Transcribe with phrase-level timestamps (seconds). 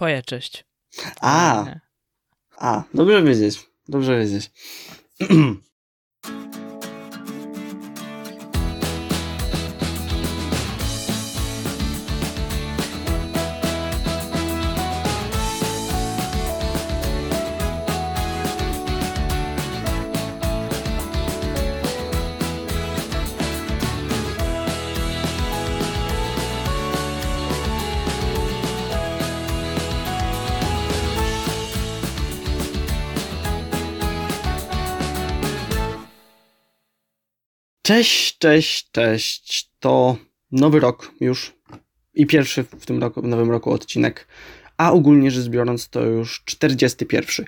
[0.00, 0.64] Twoja cześć.
[1.20, 1.64] A,
[2.58, 4.50] a, dobrze wiedzieć, dobrze wiedzieć.
[37.90, 39.70] Cześć, cześć, cześć.
[39.80, 40.16] To
[40.52, 41.52] nowy rok już
[42.14, 44.26] i pierwszy w tym roku, w nowym roku odcinek,
[44.76, 47.46] a ogólnie rzecz biorąc to już 41.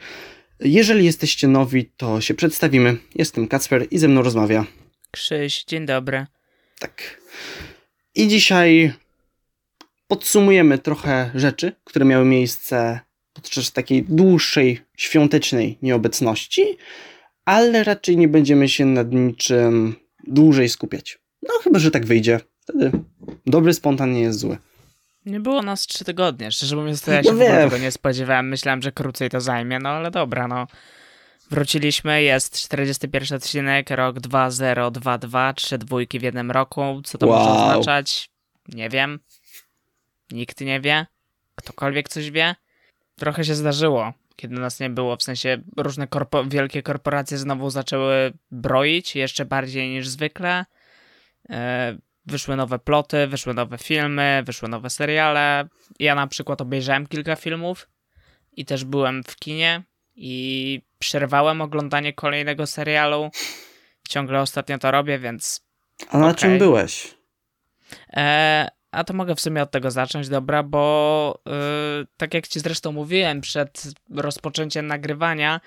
[0.60, 2.96] Jeżeli jesteście nowi, to się przedstawimy.
[3.14, 4.64] Jestem Kacper i ze mną rozmawia.
[5.10, 6.26] Krzyś, dzień dobry.
[6.78, 7.20] Tak.
[8.14, 8.92] I dzisiaj
[10.08, 13.00] podsumujemy trochę rzeczy, które miały miejsce
[13.32, 16.76] podczas takiej dłuższej świątecznej nieobecności,
[17.44, 21.18] ale raczej nie będziemy się nad niczym dłużej skupiać.
[21.42, 22.40] No chyba, że tak wyjdzie.
[22.60, 22.90] Wtedy
[23.46, 24.58] dobry spontan nie jest zły.
[25.26, 27.70] Nie było nas trzy tygodnie, szczerze mówiąc, to ja No się wiem.
[27.70, 28.48] tego nie spodziewałem.
[28.48, 30.66] Myślałem, że krócej to zajmie, no ale dobra, no.
[31.50, 37.00] Wróciliśmy, jest 41 odcinek, rok 2022, trzy dwójki w jednym roku.
[37.04, 37.68] Co to może Wow.
[37.70, 38.30] oznaczać?
[38.68, 39.20] Nie wiem.
[40.30, 41.06] Nikt nie wie.
[41.54, 42.54] Ktokolwiek coś wie.
[43.16, 44.12] Trochę się zdarzyło,
[44.42, 45.16] kiedy nas nie było.
[45.16, 50.64] W sensie różne korpo- wielkie korporacje znowu zaczęły broić jeszcze bardziej niż zwykle.
[51.50, 55.68] E, wyszły nowe ploty, wyszły nowe filmy, wyszły nowe seriale.
[55.98, 57.88] Ja na przykład obejrzałem kilka filmów
[58.52, 59.82] i też byłem w kinie
[60.14, 63.30] i przerwałem oglądanie kolejnego serialu.
[64.08, 65.64] Ciągle ostatnio to robię, więc
[66.10, 66.36] A na Okej.
[66.36, 67.14] czym byłeś?
[68.12, 71.40] E, a to mogę w sumie od tego zacząć, dobra, bo
[72.02, 75.60] y, tak jak ci zresztą mówiłem przed rozpoczęciem nagrywania,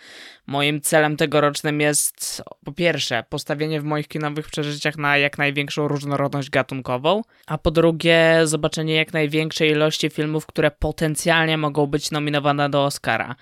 [0.48, 6.50] moim celem tegorocznym jest po pierwsze postawienie w moich kinowych przeżyciach na jak największą różnorodność
[6.50, 12.86] gatunkową, a po drugie zobaczenie jak największej ilości filmów, które potencjalnie mogą być nominowane do
[12.86, 13.36] Oscara.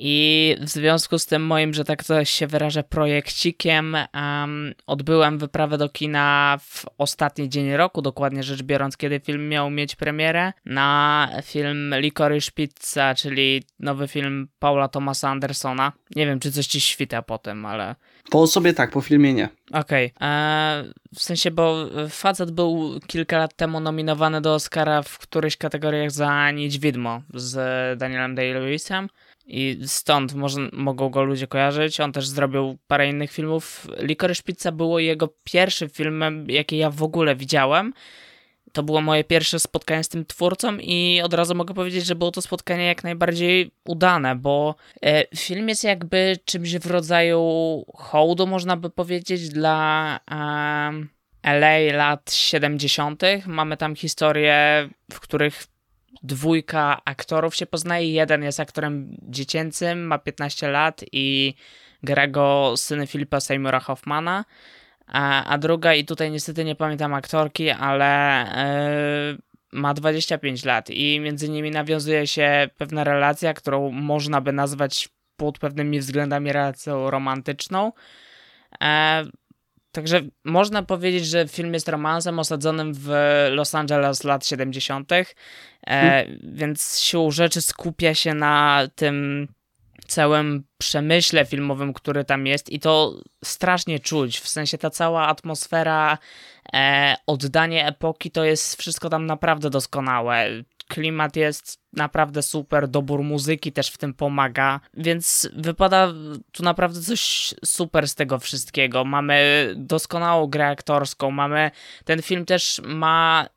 [0.00, 5.78] I w związku z tym moim, że tak to się wyrażę, projekcikiem, em, odbyłem wyprawę
[5.78, 11.28] do kina w ostatni dzień roku, dokładnie rzecz biorąc, kiedy film miał mieć premierę, na
[11.42, 15.92] film Licorice Pizza, czyli nowy film Paula Thomasa Andersona.
[16.16, 17.94] Nie wiem, czy coś ci świta po tym, ale...
[18.30, 19.48] Po osobie tak, po filmie nie.
[19.72, 20.84] Okej, eee,
[21.14, 26.50] w sensie, bo facet był kilka lat temu nominowany do Oscara w którychś kategoriach za
[26.50, 29.08] Niedźwiedmo z Danielem Day-Lewisem
[29.48, 32.00] i stąd może, mogą go ludzie kojarzyć.
[32.00, 33.86] On też zrobił parę innych filmów.
[33.98, 37.92] Licorice Pizza było jego pierwszym filmem, jaki ja w ogóle widziałem.
[38.72, 42.30] To było moje pierwsze spotkanie z tym twórcą i od razu mogę powiedzieć, że było
[42.30, 47.40] to spotkanie jak najbardziej udane, bo e, film jest jakby czymś w rodzaju
[47.94, 50.20] hołdu, można by powiedzieć, dla
[51.42, 53.22] LA lat 70.
[53.46, 55.66] Mamy tam historie, w których
[56.28, 58.12] dwójka aktorów się poznaje.
[58.12, 61.54] Jeden jest aktorem dziecięcym, ma 15 lat i
[62.02, 64.44] gra go syn Filipa Seymoura Hoffmana.
[65.06, 68.44] A, a druga, i tutaj niestety nie pamiętam aktorki, ale
[69.32, 69.38] yy,
[69.80, 75.58] ma 25 lat i między nimi nawiązuje się pewna relacja, którą można by nazwać pod
[75.58, 77.92] pewnymi względami relacją romantyczną.
[78.82, 79.24] E,
[79.98, 83.10] także można powiedzieć, że film jest romansem osadzonym w
[83.50, 85.12] Los Angeles lat 70.,
[85.86, 89.48] e, więc siłą rzeczy skupia się na tym
[90.06, 96.18] całym przemyśle filmowym, który tam jest i to strasznie czuć, w sensie ta cała atmosfera,
[96.72, 100.48] e, oddanie epoki, to jest wszystko tam naprawdę doskonałe.
[100.88, 106.12] Klimat jest naprawdę super, dobór muzyki też w tym pomaga, więc wypada
[106.52, 109.04] tu naprawdę coś super z tego wszystkiego.
[109.04, 111.70] Mamy doskonałą grę aktorską, mamy
[112.04, 113.48] ten film też ma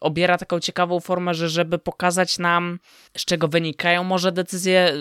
[0.00, 2.78] obiera taką ciekawą formę, że żeby pokazać nam,
[3.16, 4.98] z czego wynikają może decyzje y,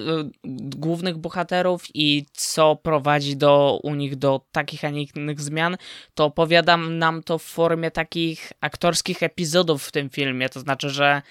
[0.78, 5.78] głównych bohaterów i co prowadzi do u nich do takich, a nie innych zmian,
[6.14, 10.50] to opowiadam nam to w formie takich aktorskich epizodów w tym filmie.
[10.50, 11.22] To znaczy, że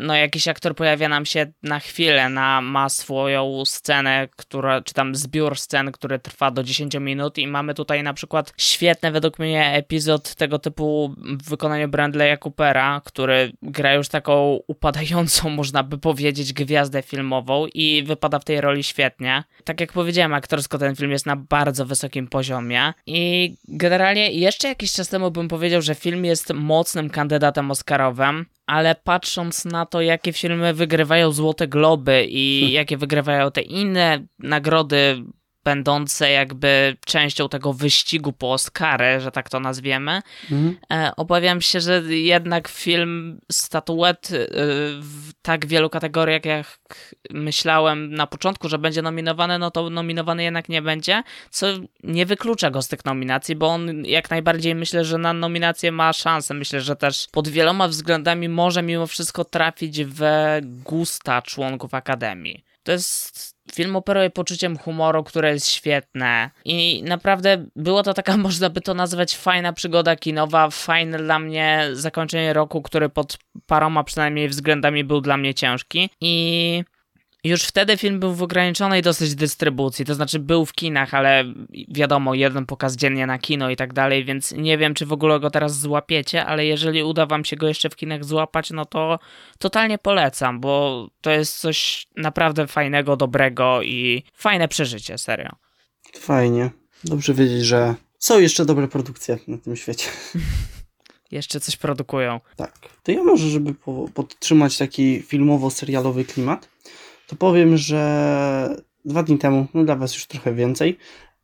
[0.00, 5.14] no jakiś aktor pojawia nam się na chwilę, na, ma swoją scenę, która, czy tam
[5.14, 9.72] zbiór scen, który trwa do 10 minut i mamy tutaj na przykład świetny według mnie
[9.72, 16.52] epizod tego typu w wykonaniu Brandleya Coopera, który gra już taką upadającą, można by powiedzieć,
[16.52, 19.44] gwiazdę filmową i wypada w tej roli świetnie.
[19.64, 24.92] Tak jak powiedziałem, aktorsko ten film jest na bardzo wysokim poziomie i generalnie jeszcze jakiś
[24.92, 30.32] czas temu bym powiedział, że film jest mocnym kandydatem oscarowym, ale patrząc na to, jakie
[30.32, 35.24] filmy wygrywają Złote Globy i jakie wygrywają te inne nagrody
[35.66, 40.22] będące jakby częścią tego wyścigu po Oscary, że tak to nazwiemy.
[40.50, 40.76] Mhm.
[40.92, 44.46] E, obawiam się, że jednak film statuet e,
[45.00, 46.78] w tak wielu kategoriach, jak
[47.30, 51.66] myślałem na początku, że będzie nominowany, no to nominowany jednak nie będzie, co
[52.02, 56.12] nie wyklucza go z tych nominacji, bo on jak najbardziej myślę, że na nominację ma
[56.12, 56.54] szansę.
[56.54, 60.20] Myślę, że też pod wieloma względami może mimo wszystko trafić w
[60.62, 62.64] gusta członków Akademii.
[62.82, 66.50] To jest Film operuje poczuciem humoru, które jest świetne.
[66.64, 71.88] I naprawdę było to taka, można by to nazwać, fajna przygoda kinowa, fajne dla mnie
[71.92, 76.10] zakończenie roku, który pod paroma przynajmniej względami był dla mnie ciężki.
[76.20, 76.84] I
[77.46, 81.44] już wtedy film był w ograniczonej dosyć dystrybucji, to znaczy był w kinach, ale
[81.88, 85.40] wiadomo, jeden pokaz dziennie na kino i tak dalej, więc nie wiem, czy w ogóle
[85.40, 89.18] go teraz złapiecie, ale jeżeli uda wam się go jeszcze w kinach złapać, no to
[89.58, 95.50] totalnie polecam, bo to jest coś naprawdę fajnego, dobrego i fajne przeżycie, serio.
[96.14, 96.70] Fajnie.
[97.04, 100.08] Dobrze wiedzieć, że są jeszcze dobre produkcje na tym świecie.
[101.30, 102.40] jeszcze coś produkują.
[102.56, 102.78] Tak.
[103.02, 103.74] To ja może, żeby
[104.14, 106.68] podtrzymać taki filmowo-serialowy klimat,
[107.26, 110.98] to powiem, że dwa dni temu, no dla Was już trochę więcej,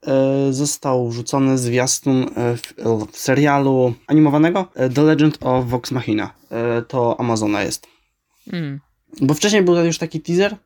[0.06, 2.75] e, został wrzucony zwiastun e, w,
[3.12, 6.34] w serialu animowanego e, The Legend of Vox Machina.
[6.88, 7.87] To Amazona jest.
[8.52, 8.81] Mm.
[9.20, 10.56] Bo wcześniej był już taki teaser,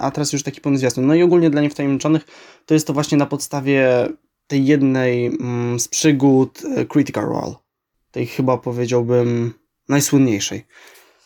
[0.00, 1.06] a teraz już taki pełny zwiastun.
[1.06, 2.24] No i ogólnie dla niewtajemniczonych
[2.66, 4.08] to jest to właśnie na podstawie
[4.46, 7.54] tej jednej mm, z przygód Critical Role.
[8.10, 9.54] Tej chyba powiedziałbym
[9.88, 10.66] najsłynniejszej.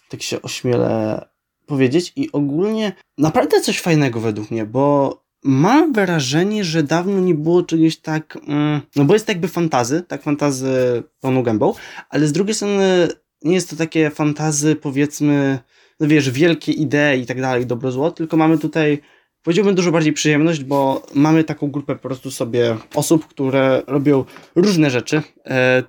[0.09, 1.23] Tak się ośmielę
[1.69, 7.63] powiedzieć i ogólnie naprawdę coś fajnego według mnie, bo mam wrażenie, że dawno nie było
[7.63, 11.75] czegoś tak, mm, no bo jest jakby fantazy, tak fantazy pełną gębą,
[12.11, 13.09] ale z drugiej strony
[13.43, 15.59] nie jest to takie fantazy powiedzmy,
[16.01, 18.99] no wiesz, wielkie idee i tak dalej, dobro zło, tylko mamy tutaj
[19.43, 24.25] powiedziałbym dużo bardziej przyjemność, bo mamy taką grupę po prostu sobie osób, które robią
[24.55, 25.83] różne rzeczy, e,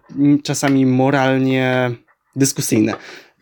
[0.44, 1.92] czasami moralnie
[2.36, 2.94] dyskusyjne.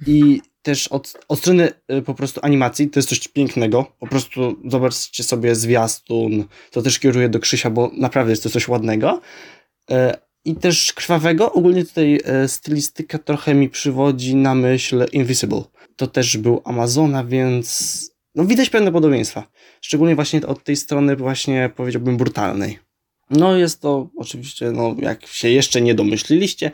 [0.08, 3.86] I też od, od strony y, po prostu animacji to jest coś pięknego.
[4.00, 6.46] Po prostu zobaczcie sobie zwiastun.
[6.72, 9.22] To też kieruję do Krzysia, bo naprawdę jest to coś ładnego.
[9.92, 11.54] E, I też krwawego.
[11.54, 15.64] Ogólnie tutaj e, stylistyka trochę mi przywodzi na myśl Invisible.
[15.96, 17.68] To też był Amazona, więc
[18.36, 19.48] no widać pewne podobieństwa.
[19.82, 22.80] Szczególnie właśnie od tej strony właśnie powiedziałbym brutalnej.
[23.30, 26.72] No jest to oczywiście, no jak się jeszcze nie domyśliliście,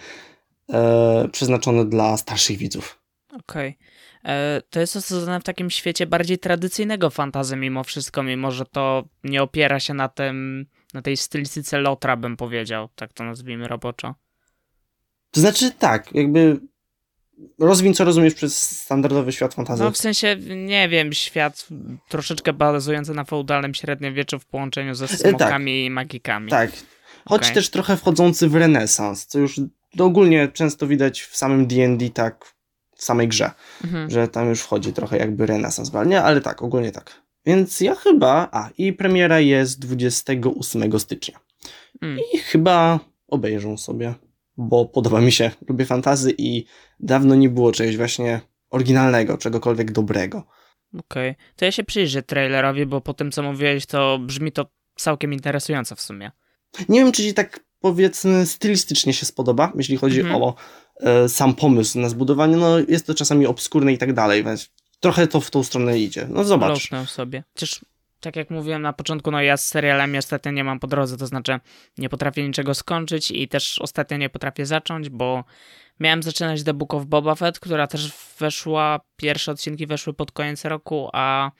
[0.70, 3.03] e, przeznaczone dla starszych widzów.
[3.40, 3.78] Okej.
[4.22, 4.34] Okay.
[4.34, 9.04] E, to jest osadzone w takim świecie bardziej tradycyjnego fantazy mimo wszystko, mimo że to
[9.24, 14.16] nie opiera się na tym, na tej stylistyce Lotra, bym powiedział, tak to nazwijmy roboczo.
[15.32, 16.60] To znaczy tak, jakby
[17.60, 19.84] rozwin co rozumiesz przez standardowy świat fantazy.
[19.84, 21.68] No w sensie, nie wiem, świat
[22.10, 25.86] troszeczkę bazujący na feudalnym średniowieczu w połączeniu ze e, smokami tak.
[25.86, 26.50] i magikami.
[26.50, 26.72] Tak,
[27.26, 27.54] choć okay.
[27.54, 29.62] też trochę wchodzący w renesans, co już
[30.00, 32.53] ogólnie często widać w samym D&D tak
[33.04, 33.52] w samej grze,
[33.84, 34.10] mhm.
[34.10, 36.22] że tam już wchodzi trochę jakby renesans, nie?
[36.22, 37.22] Ale tak, ogólnie tak.
[37.46, 41.40] Więc ja chyba, a i premiera jest 28 stycznia.
[42.02, 42.20] Mm.
[42.34, 44.14] I chyba obejrzą sobie,
[44.58, 46.66] bo podoba mi się, lubię fantazy i
[47.00, 50.44] dawno nie było czegoś właśnie oryginalnego, czegokolwiek dobrego.
[51.00, 51.46] Okej, okay.
[51.56, 55.96] to ja się przyjrzę trailerowi, bo po tym co mówiłeś, to brzmi to całkiem interesująco
[55.96, 56.32] w sumie.
[56.90, 60.44] Nie wiem, czy ci tak powiedzmy stylistycznie się spodoba, jeśli chodzi mm -hmm.
[60.44, 60.56] o
[61.28, 64.70] sam pomysł na zbudowanie, no jest to czasami obskurne i tak dalej, więc
[65.00, 66.28] trochę to w tą stronę idzie.
[66.30, 66.84] No zobacz.
[66.84, 67.44] Luknął sobie.
[67.54, 67.82] Chociaż
[68.20, 71.28] tak jak mówiłem na początku, no ja z serialami ostatnio nie mam po drodze, to
[71.28, 71.60] znaczy
[71.98, 75.44] nie potrafię niczego skończyć i też ostatnio nie potrafię zacząć, bo
[76.00, 80.66] miałem zaczynać The Book of Boba Fett, która też weszła, pierwsze odcinki weszły pod koniec
[80.66, 81.52] roku, a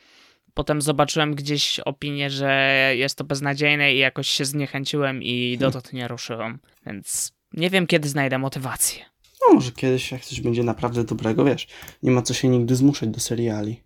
[0.54, 6.08] potem zobaczyłem gdzieś opinię, że jest to beznadziejne i jakoś się zniechęciłem i dotąd nie
[6.08, 9.13] ruszyłem, więc nie wiem kiedy znajdę motywację.
[9.48, 11.68] No może kiedyś, jak coś będzie naprawdę dobrego, wiesz,
[12.04, 13.84] nie ma co się nigdy zmuszać do seriali.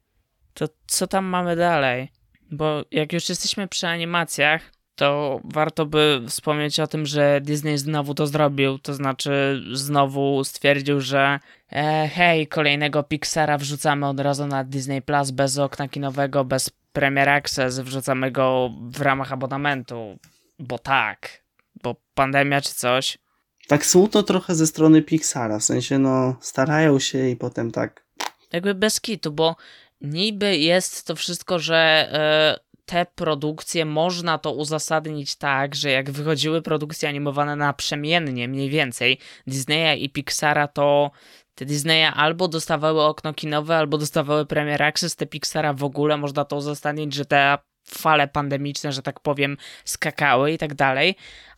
[0.53, 2.11] To co tam mamy dalej?
[2.51, 8.13] Bo jak już jesteśmy przy animacjach, to warto by wspomnieć o tym, że Disney znowu
[8.13, 11.39] to zrobił, to znaczy znowu stwierdził, że
[11.71, 17.29] e, hej, kolejnego Pixara wrzucamy od razu na Disney Plus bez okna kinowego, bez Premier
[17.29, 20.19] Access, wrzucamy go w ramach abonamentu,
[20.59, 21.43] bo tak,
[21.83, 23.17] bo pandemia czy coś
[23.67, 28.05] tak smutno trochę ze strony Pixara, w sensie no starają się i potem tak.
[28.53, 29.55] Jakby bez kitu, bo
[30.01, 32.09] niby jest to wszystko, że
[32.57, 39.19] y, te produkcje można to uzasadnić tak, że jak wychodziły produkcje animowane naprzemiennie mniej więcej
[39.47, 41.11] Disneya i Pixara, to
[41.55, 46.45] te Disneya albo dostawały okno kinowe, albo dostawały Premier Access, te Pixara w ogóle można
[46.45, 47.57] to uzasadnić, że te
[47.89, 51.15] fale pandemiczne, że tak powiem, skakały i tak dalej,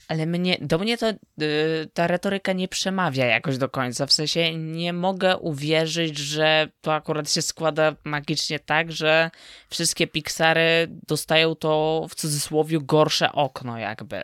[0.10, 4.06] ale mnie, do mnie to, yy, ta retoryka nie przemawia jakoś do końca.
[4.06, 9.32] W sensie nie mogę uwierzyć, że to akurat się składa magicznie tak, że
[9.70, 14.24] wszystkie Pixary dostają to w cudzysłowie gorsze okno, jakby.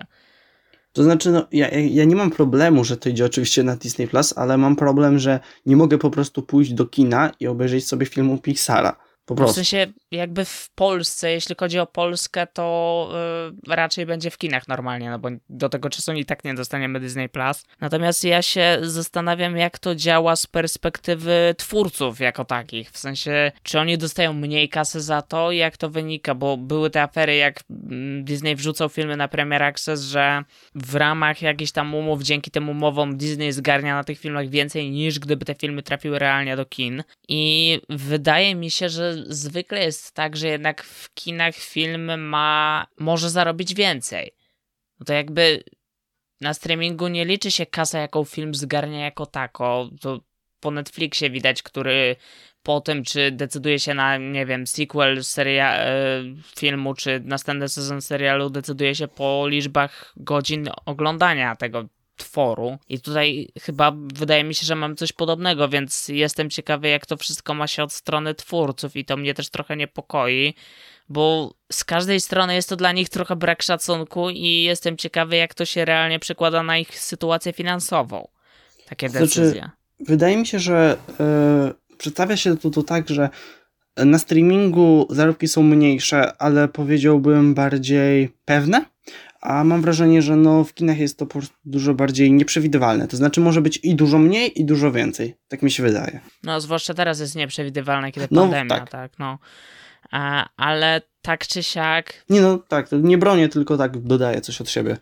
[0.93, 4.37] To znaczy, no, ja, ja nie mam problemu, że to idzie oczywiście na Disney Plus,
[4.37, 8.37] ale mam problem, że nie mogę po prostu pójść do kina i obejrzeć sobie filmu
[8.37, 8.97] Pixara.
[9.25, 9.53] Po prostu.
[9.53, 13.09] W sensie, jakby w Polsce, jeśli chodzi o Polskę, to
[13.67, 16.99] yy, raczej będzie w kinach normalnie, no bo do tego czasu i tak nie dostaniemy
[16.99, 17.65] Disney Plus.
[17.81, 22.91] Natomiast ja się zastanawiam, jak to działa z perspektywy twórców jako takich.
[22.91, 27.01] W sensie, czy oni dostają mniej kasy za to, jak to wynika, bo były te
[27.01, 30.43] afery, jak mm, Disney wrzucał filmy na Premier Access, że
[30.75, 35.19] w ramach jakichś tam umów, dzięki tym umowom Disney zgarnia na tych filmach więcej niż
[35.19, 37.03] gdyby te filmy trafiły realnie do kin.
[37.27, 43.29] I wydaje mi się, że zwykle jest tak, że jednak w kinach film ma, może
[43.29, 44.31] zarobić więcej.
[44.99, 45.63] No to jakby
[46.41, 49.89] na streamingu nie liczy się kasa, jaką film zgarnia jako tako.
[50.01, 50.19] To
[50.59, 52.15] po Netflixie widać, który
[52.63, 56.23] po tym, czy decyduje się na, nie wiem, sequel seria, e,
[56.55, 61.85] filmu, czy następny sezon serialu, decyduje się po liczbach godzin oglądania tego
[62.15, 62.77] tworu.
[62.89, 67.17] I tutaj chyba wydaje mi się, że mam coś podobnego, więc jestem ciekawy, jak to
[67.17, 70.53] wszystko ma się od strony twórców, i to mnie też trochę niepokoi,
[71.09, 75.53] bo z każdej strony jest to dla nich trochę brak szacunku, i jestem ciekawy, jak
[75.53, 78.27] to się realnie przekłada na ich sytuację finansową.
[78.89, 79.69] Takie znaczy, decyzje.
[79.99, 83.29] Wydaje mi się, że yy, przedstawia się to, to tak, że
[83.97, 88.85] na streamingu zarobki są mniejsze, ale powiedziałbym bardziej pewne
[89.45, 93.07] a mam wrażenie, że no w kinach jest to po prostu dużo bardziej nieprzewidywalne.
[93.07, 95.35] To znaczy może być i dużo mniej, i dużo więcej.
[95.47, 96.19] Tak mi się wydaje.
[96.43, 99.39] No, zwłaszcza teraz jest nieprzewidywalne, kiedy no, pandemia, tak, tak no.
[100.11, 102.25] A, ale tak czy siak...
[102.29, 104.97] Nie no, tak, nie bronię, tylko tak dodaję coś od siebie.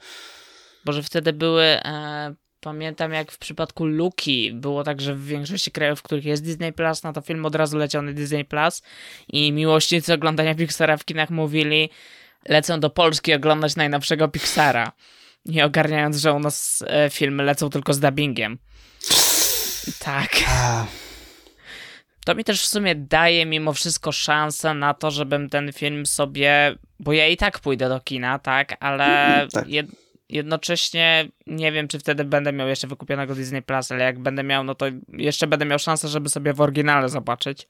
[0.85, 1.63] Bo że wtedy były...
[1.63, 6.43] E, pamiętam jak w przypadku Luki było tak, że w większości krajów, w których jest
[6.43, 8.81] Disney Plus, no to film od razu leciał na Disney Plus
[9.27, 11.89] i miłośnicy oglądania Pixara w kinach mówili
[12.49, 14.91] lecą do Polski oglądać najnowszego Pixara,
[15.45, 18.57] nie ogarniając, że u nas e, filmy lecą tylko z dubbingiem.
[19.99, 20.29] Tak.
[22.25, 26.75] To mi też w sumie daje mimo wszystko szansę na to, żebym ten film sobie.
[26.99, 29.67] Bo ja i tak pójdę do kina, tak, ale tak.
[29.67, 29.87] Jed,
[30.29, 34.63] jednocześnie nie wiem, czy wtedy będę miał jeszcze wykupionego Disney Plus, ale jak będę miał,
[34.63, 37.67] no to jeszcze będę miał szansę, żeby sobie w oryginale zobaczyć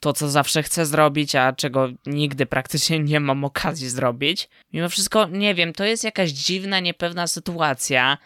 [0.00, 4.48] to, co zawsze chcę zrobić, a czego nigdy praktycznie nie mam okazji zrobić.
[4.72, 8.18] Mimo wszystko, nie wiem, to jest jakaś dziwna, niepewna sytuacja.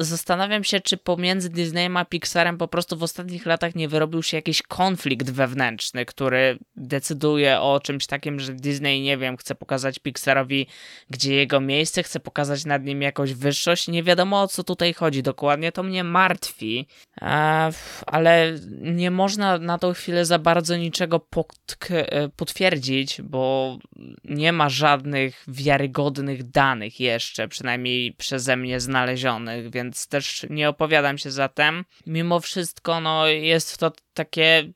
[0.00, 4.36] Zastanawiam się, czy pomiędzy Disneyem a Pixarem po prostu w ostatnich latach nie wyrobił się
[4.36, 10.66] jakiś konflikt wewnętrzny, który decyduje o czymś takim, że Disney, nie wiem, chce pokazać Pixarowi,
[11.10, 13.88] gdzie jego miejsce, chce pokazać nad nim jakąś wyższość.
[13.88, 16.86] Nie wiadomo o co tutaj chodzi dokładnie, to mnie martwi,
[17.22, 17.70] e,
[18.06, 21.26] ale nie można na tą chwilę za bardzo niczego
[21.90, 23.78] e, potwierdzić, bo
[24.24, 31.18] nie ma żadnych wiarygodnych danych jeszcze, przynajmniej przeze mnie znalezionych, więc więc też nie opowiadam
[31.18, 31.84] się za tym.
[32.06, 34.72] Mimo wszystko, no, jest to takie.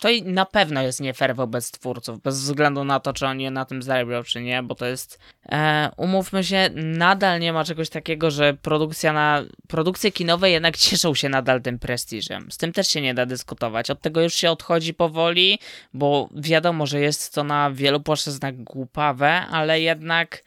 [0.00, 3.64] To na pewno jest nie fair wobec twórców, bez względu na to, czy oni na
[3.64, 5.18] tym zarabiają, czy nie, bo to jest.
[5.52, 9.42] E, umówmy się, nadal nie ma czegoś takiego, że produkcja na.
[9.68, 12.50] Produkcje kinowe jednak cieszą się nadal tym prestiżem.
[12.50, 13.90] Z tym też się nie da dyskutować.
[13.90, 15.58] Od tego już się odchodzi powoli,
[15.94, 20.44] bo wiadomo, że jest to na wielu płaszczyznach głupawe, ale jednak.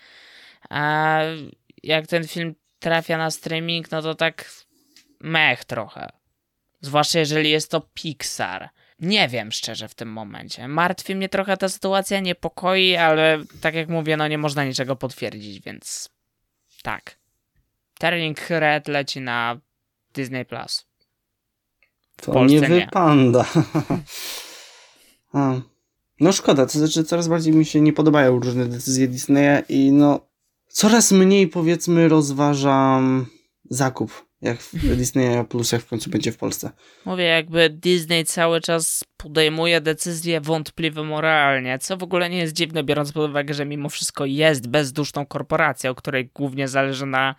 [0.72, 1.36] E,
[1.84, 4.51] jak ten film trafia na streaming, no to tak
[5.19, 6.10] mech trochę.
[6.81, 8.69] Zwłaszcza jeżeli jest to Pixar.
[9.00, 10.67] Nie wiem szczerze w tym momencie.
[10.67, 15.62] Martwi mnie trochę ta sytuacja, niepokoi, ale tak jak mówię, no nie można niczego potwierdzić,
[15.62, 16.10] więc
[16.84, 17.17] tak.
[18.00, 19.60] Turning Red leci na
[20.13, 20.86] Disney Plus.
[22.15, 23.46] To Polsce nie wypanda.
[26.19, 30.27] no szkoda, to znaczy coraz bardziej mi się nie podobają różne decyzje Disneya i no
[30.77, 33.25] coraz mniej powiedzmy rozważam
[33.69, 36.72] zakup jak w Disney Plus, jak w końcu będzie w Polsce.
[37.05, 42.84] Mówię, jakby Disney cały czas podejmuje decyzje wątpliwe moralnie, co w ogóle nie jest dziwne,
[42.84, 47.36] biorąc pod uwagę, że mimo wszystko jest bezduszną korporacją, której głównie zależy na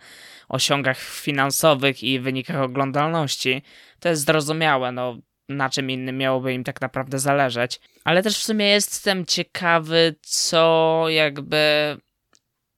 [0.49, 3.61] osiągach finansowych i wynikach oglądalności.
[3.99, 5.17] To jest zrozumiałe, no
[5.49, 7.79] na czym innym miałoby im tak naprawdę zależeć.
[8.03, 11.97] Ale też w sumie jestem ciekawy, co jakby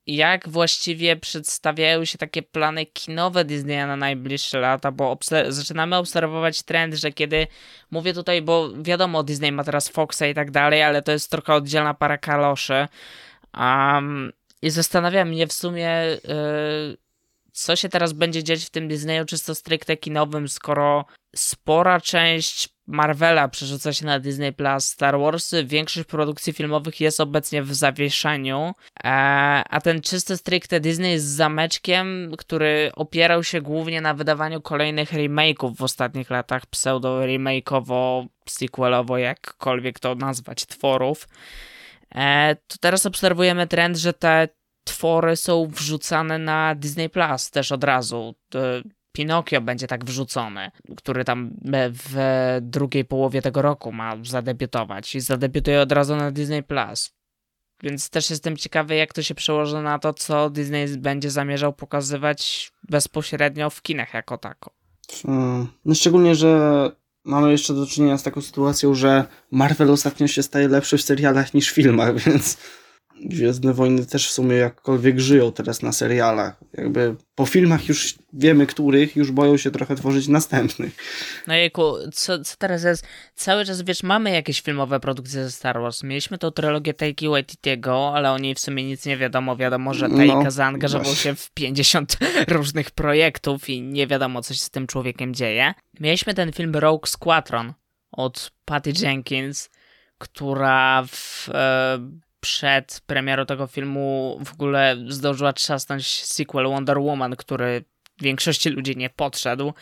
[0.06, 6.62] jak właściwie przedstawiają się takie plany kinowe Disneya na najbliższe lata, bo obser zaczynamy obserwować
[6.62, 7.46] trend, że kiedy
[7.90, 11.54] mówię tutaj, bo wiadomo, Disney ma teraz Foxa i tak dalej, ale to jest trochę
[11.54, 12.88] oddzielna para kaloszy.
[13.58, 14.32] Um,
[14.62, 15.90] I zastanawiam mnie w sumie,
[16.24, 16.96] yy,
[17.52, 21.04] co się teraz będzie dziać w tym Disneyu czysto stricte kinowym, skoro
[21.36, 27.62] spora część Marvela przerzuca się na Disney Plus, Star Wars, większość produkcji filmowych jest obecnie
[27.62, 29.08] w zawieszeniu, e,
[29.70, 35.76] a ten czysto stricte Disney jest zameczkiem, który opierał się głównie na wydawaniu kolejnych remake'ów
[35.76, 41.28] w ostatnich latach, pseudo-remake'owo, sequelowo, jakkolwiek to nazwać, tworów.
[42.14, 44.48] E, to teraz obserwujemy trend, że te
[44.84, 48.34] twory są wrzucane na Disney Plus też od razu.
[49.12, 52.16] Pinokio będzie tak wrzucony, który tam w
[52.60, 57.12] drugiej połowie tego roku ma zadebiutować i zadebiutuje od razu na Disney Plus.
[57.82, 62.72] Więc też jestem ciekawy, jak to się przełoży na to, co Disney będzie zamierzał pokazywać
[62.90, 64.70] bezpośrednio w kinach jako tako.
[65.22, 65.66] Hmm.
[65.84, 66.90] No szczególnie, że
[67.24, 71.54] mamy jeszcze do czynienia z taką sytuacją, że Marvel ostatnio się staje lepszy w serialach
[71.54, 72.58] niż w filmach, więc
[73.24, 76.60] Gwiezdne Wojny też w sumie jakkolwiek żyją teraz na serialach.
[76.72, 80.96] Jakby po filmach już wiemy, których, już boją się trochę tworzyć następnych.
[81.46, 83.06] No jejku, co, co teraz jest?
[83.34, 86.02] Cały czas, wiesz, mamy jakieś filmowe produkcje ze Star Wars.
[86.02, 89.56] Mieliśmy tą trylogię Taiki Waititiego, ale o niej w sumie nic nie wiadomo.
[89.56, 91.30] Wiadomo, że Taika no, zaangażował właśnie.
[91.30, 92.16] się w 50
[92.48, 95.74] różnych projektów i nie wiadomo, co się z tym człowiekiem dzieje.
[96.00, 97.72] Mieliśmy ten film Rogue Squadron
[98.12, 99.70] od Patty Jenkins,
[100.18, 101.48] która w...
[101.54, 101.98] E,
[102.42, 107.84] przed premierą tego filmu w ogóle zdążyła trzasnąć sequel Wonder Woman, który
[108.20, 109.72] większości ludzi nie podszedł.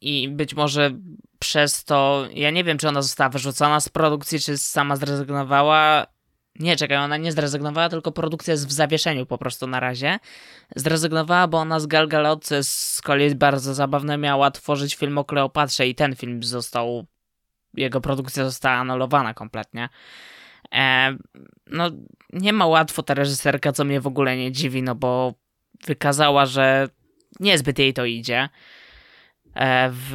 [0.00, 0.90] I być może
[1.38, 6.06] przez to, ja nie wiem, czy ona została wyrzucona z produkcji, czy sama zrezygnowała.
[6.58, 10.18] Nie, czekaj, ona nie zrezygnowała, tylko produkcja jest w zawieszeniu po prostu na razie.
[10.76, 15.86] Zrezygnowała, bo ona z Gal Gadot, z kolei bardzo zabawne, miała tworzyć film o Kleopatrze
[15.86, 17.06] i ten film został,
[17.74, 19.88] jego produkcja została anulowana kompletnie.
[20.74, 21.16] E,
[21.66, 21.90] no,
[22.32, 25.34] nie ma łatwo ta reżyserka, co mnie w ogóle nie dziwi, no bo
[25.86, 26.88] wykazała, że
[27.40, 28.48] niezbyt jej to idzie
[29.54, 30.12] e, w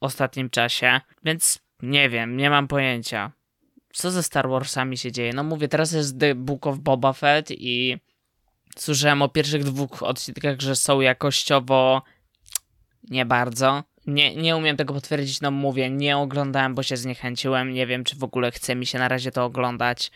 [0.00, 3.32] ostatnim czasie, więc nie wiem, nie mam pojęcia.
[3.92, 5.32] Co ze Star Warsami się dzieje?
[5.32, 7.98] No mówię, teraz jest The Book of Boba Fett i
[8.78, 12.02] słyszałem o pierwszych dwóch odcinkach, że są jakościowo
[13.10, 13.82] nie bardzo.
[14.06, 17.72] Nie, nie umiem tego potwierdzić, no mówię, nie oglądałem, bo się zniechęciłem.
[17.72, 20.10] Nie wiem, czy w ogóle chce mi się na razie to oglądać.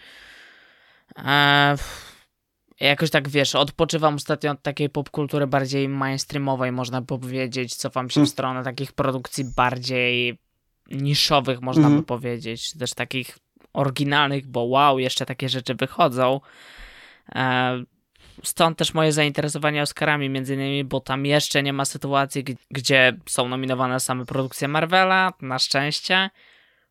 [1.17, 1.77] Eee,
[2.81, 7.75] jakoś tak wiesz, odpoczywam ostatnio od takiej popkultury bardziej mainstreamowej, można by powiedzieć.
[7.75, 8.27] Cofam się w hmm.
[8.27, 10.39] stronę takich produkcji bardziej
[10.91, 12.05] niszowych, można by hmm.
[12.05, 12.73] powiedzieć.
[12.79, 13.39] Też takich
[13.73, 16.41] oryginalnych, bo wow, jeszcze takie rzeczy wychodzą.
[17.35, 17.85] Eee,
[18.43, 23.49] Stąd też moje zainteresowanie Oscarami, między innymi, bo tam jeszcze nie ma sytuacji, gdzie są
[23.49, 26.31] nominowane same produkcje Marvela, na szczęście.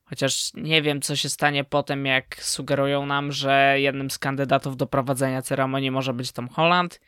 [0.04, 4.88] Chociaż nie wiem, co się stanie potem, jak sugerują nam, że jednym z kandydatów do
[4.88, 7.00] prowadzenia ceremonii może być Tom Holland,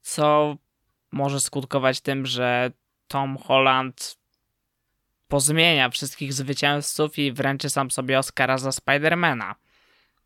[0.00, 0.56] co
[1.12, 2.70] może skutkować tym, że
[3.08, 4.18] Tom Holland
[5.28, 9.54] pozmienia wszystkich zwycięzców i wręczy sam sobie Oscara za Spidermana.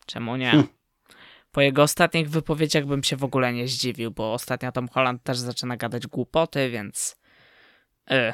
[0.06, 0.50] Czemu nie?
[0.50, 0.66] Hm.
[1.54, 5.38] Po jego ostatnich wypowiedziach bym się w ogóle nie zdziwił, bo ostatnio Tom Holland też
[5.38, 7.16] zaczyna gadać głupoty, więc.
[8.10, 8.32] Y.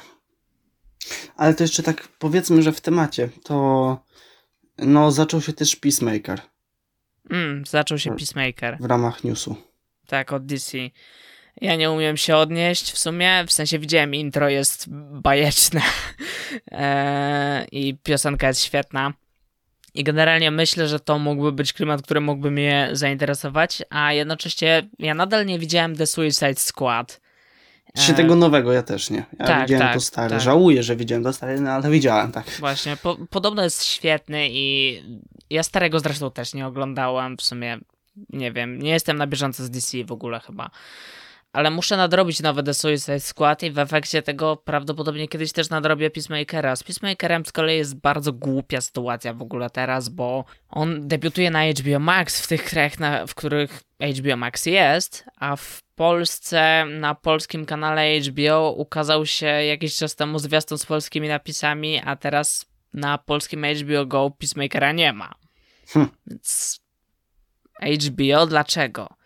[1.36, 4.04] Ale to jeszcze tak powiedzmy, że w temacie to.
[4.78, 6.40] No, zaczął się też Peacemaker.
[7.30, 8.76] Mm, zaczął się Peacemaker.
[8.80, 9.56] W ramach newsu.
[10.06, 10.78] Tak, od DC.
[11.60, 15.80] Ja nie umiem się odnieść w sumie, w sensie widziałem intro, jest bajeczne
[16.70, 19.12] eee, i piosenka jest świetna.
[19.94, 25.14] I generalnie myślę, że to mógłby być klimat, który mógłby mnie zainteresować, a jednocześnie ja
[25.14, 27.20] nadal nie widziałem The Suicide Squad.
[27.94, 29.24] Czy tego nowego ja też nie.
[29.38, 30.30] Ja tak, widziałem tak, to stare.
[30.30, 30.40] Tak.
[30.40, 32.44] Żałuję, że widziałem to stare, no ale widziałem, tak.
[32.58, 35.02] Właśnie, po, podobno jest świetny i
[35.50, 37.36] ja starego zresztą też nie oglądałem.
[37.36, 37.78] W sumie
[38.30, 40.70] nie wiem, nie jestem na bieżąco z DC w ogóle chyba
[41.52, 46.10] ale muszę nadrobić nowe The Suicide Squad i w efekcie tego prawdopodobnie kiedyś też nadrobię
[46.10, 46.76] Peacemakera.
[46.76, 51.64] Z Peacemakerem z kolei jest bardzo głupia sytuacja w ogóle teraz, bo on debiutuje na
[51.64, 52.92] HBO Max w tych krajach,
[53.28, 53.82] w których
[54.18, 60.38] HBO Max jest, a w Polsce na polskim kanale HBO ukazał się jakiś czas temu
[60.38, 65.34] zwiastun z polskimi napisami, a teraz na polskim HBO Go Peacemakera nie ma.
[65.88, 66.08] Hm.
[66.26, 66.80] Więc
[67.82, 69.19] HBO dlaczego?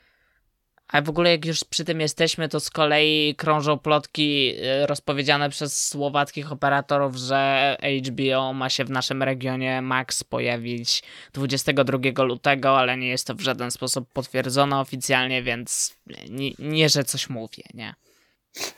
[0.94, 5.50] A w ogóle jak już przy tym jesteśmy, to z kolei krążą plotki y, rozpowiedziane
[5.50, 7.76] przez słowackich operatorów, że
[8.09, 11.02] HBO ma się w naszym regionie Max pojawić
[11.33, 15.96] 22 lutego, ale nie jest to w żaden sposób potwierdzone oficjalnie, więc
[16.30, 17.94] nie, nie że coś mówię, nie?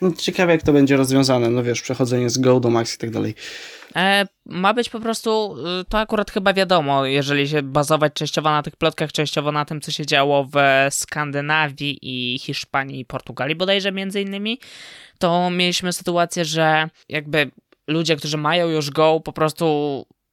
[0.01, 1.49] No, ciekawe, jak to będzie rozwiązane.
[1.49, 3.35] No wiesz, przechodzenie z Go do Max i tak dalej.
[3.97, 8.63] E, ma być po prostu, y, to akurat chyba wiadomo, jeżeli się bazować częściowo na
[8.63, 10.57] tych plotkach, częściowo na tym, co się działo w
[10.89, 14.59] Skandynawii i Hiszpanii i Portugalii bodajże między innymi,
[15.19, 17.51] to mieliśmy sytuację, że jakby
[17.87, 19.65] ludzie, którzy mają już Go, po prostu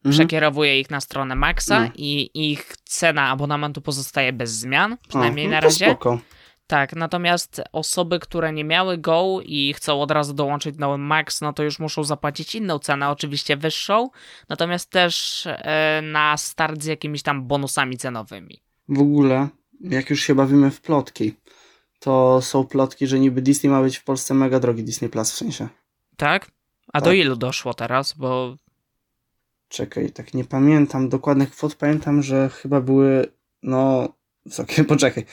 [0.04, 0.12] mhm.
[0.12, 1.90] przekierowuje ich na stronę Maxa no.
[1.94, 5.86] i ich cena abonamentu pozostaje bez zmian, przynajmniej no na razie.
[5.86, 6.18] Spoko.
[6.66, 11.52] Tak, natomiast osoby, które nie miały Go i chcą od razu dołączyć nowy Max, no
[11.52, 14.10] to już muszą zapłacić inną cenę, oczywiście wyższą,
[14.48, 18.60] natomiast też e, na start z jakimiś tam bonusami cenowymi.
[18.88, 19.48] W ogóle,
[19.80, 21.34] jak już się bawimy w plotki,
[21.98, 25.36] to są plotki, że niby Disney ma być w Polsce mega drogi, Disney Plus w
[25.36, 25.68] sensie.
[26.16, 26.50] Tak?
[26.92, 27.04] A tak.
[27.04, 28.12] do ilu doszło teraz?
[28.12, 28.56] Bo.
[29.68, 31.74] Czekaj, tak nie pamiętam dokładnych kwot.
[31.74, 34.08] Pamiętam, że chyba były, no,
[34.46, 35.24] wysokie, poczekaj.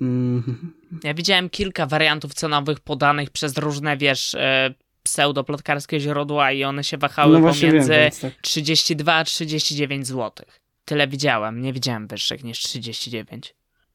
[0.00, 0.72] Mm.
[1.04, 6.98] Ja widziałem kilka wariantów cenowych podanych przez różne, wiesz, e, pseudoplotkarskie źródła i one się
[6.98, 8.32] wahały no pomiędzy wiem, tak.
[8.42, 10.46] 32 a 39 zł.
[10.84, 13.54] Tyle widziałem, nie widziałem wyższych niż 39.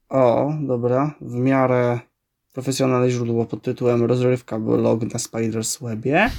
[0.09, 1.99] O, dobra, w miarę
[2.53, 6.29] profesjonalne źródło pod tytułem Rozrywka blog na Spider's Webie.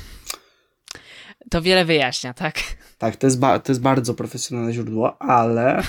[1.51, 2.55] To wiele wyjaśnia, tak?
[2.98, 5.83] Tak, to jest, to jest bardzo profesjonalne źródło, ale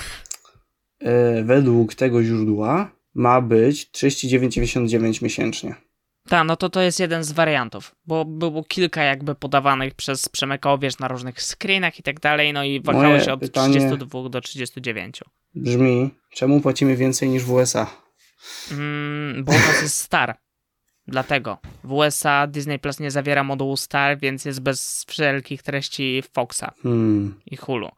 [1.00, 5.74] yy, według tego źródła ma być 39,99 miesięcznie.
[6.28, 10.78] Tak, no to to jest jeden z wariantów, bo było kilka jakby podawanych przez Przemyka
[10.78, 15.20] wiesz, na różnych screenach i tak dalej, no i wahało się od 32 do 39.
[15.54, 17.86] Brzmi, czemu płacimy więcej niż w USA?
[18.70, 20.36] Mm, bo u nas jest Star.
[21.06, 21.58] Dlatego.
[21.84, 27.40] W USA Disney Plus nie zawiera modułu Star, więc jest bez wszelkich treści Foxa hmm.
[27.46, 27.90] i Hulu.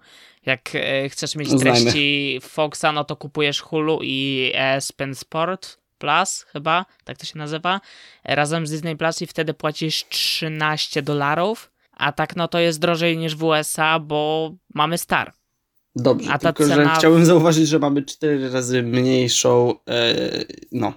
[0.46, 6.86] Jak e, chcesz mieć treści Foxa, no to kupujesz Hulu i ESPN Sport Plus, chyba,
[7.04, 7.80] tak to się nazywa,
[8.24, 13.18] razem z Disney Plus i wtedy płacisz 13 dolarów, a tak no to jest drożej
[13.18, 15.32] niż w USA, bo mamy Star.
[15.96, 16.94] Dobrze, a tylko cena...
[16.94, 20.92] że chciałbym zauważyć, że mamy 4 razy mniejszą, yy, no,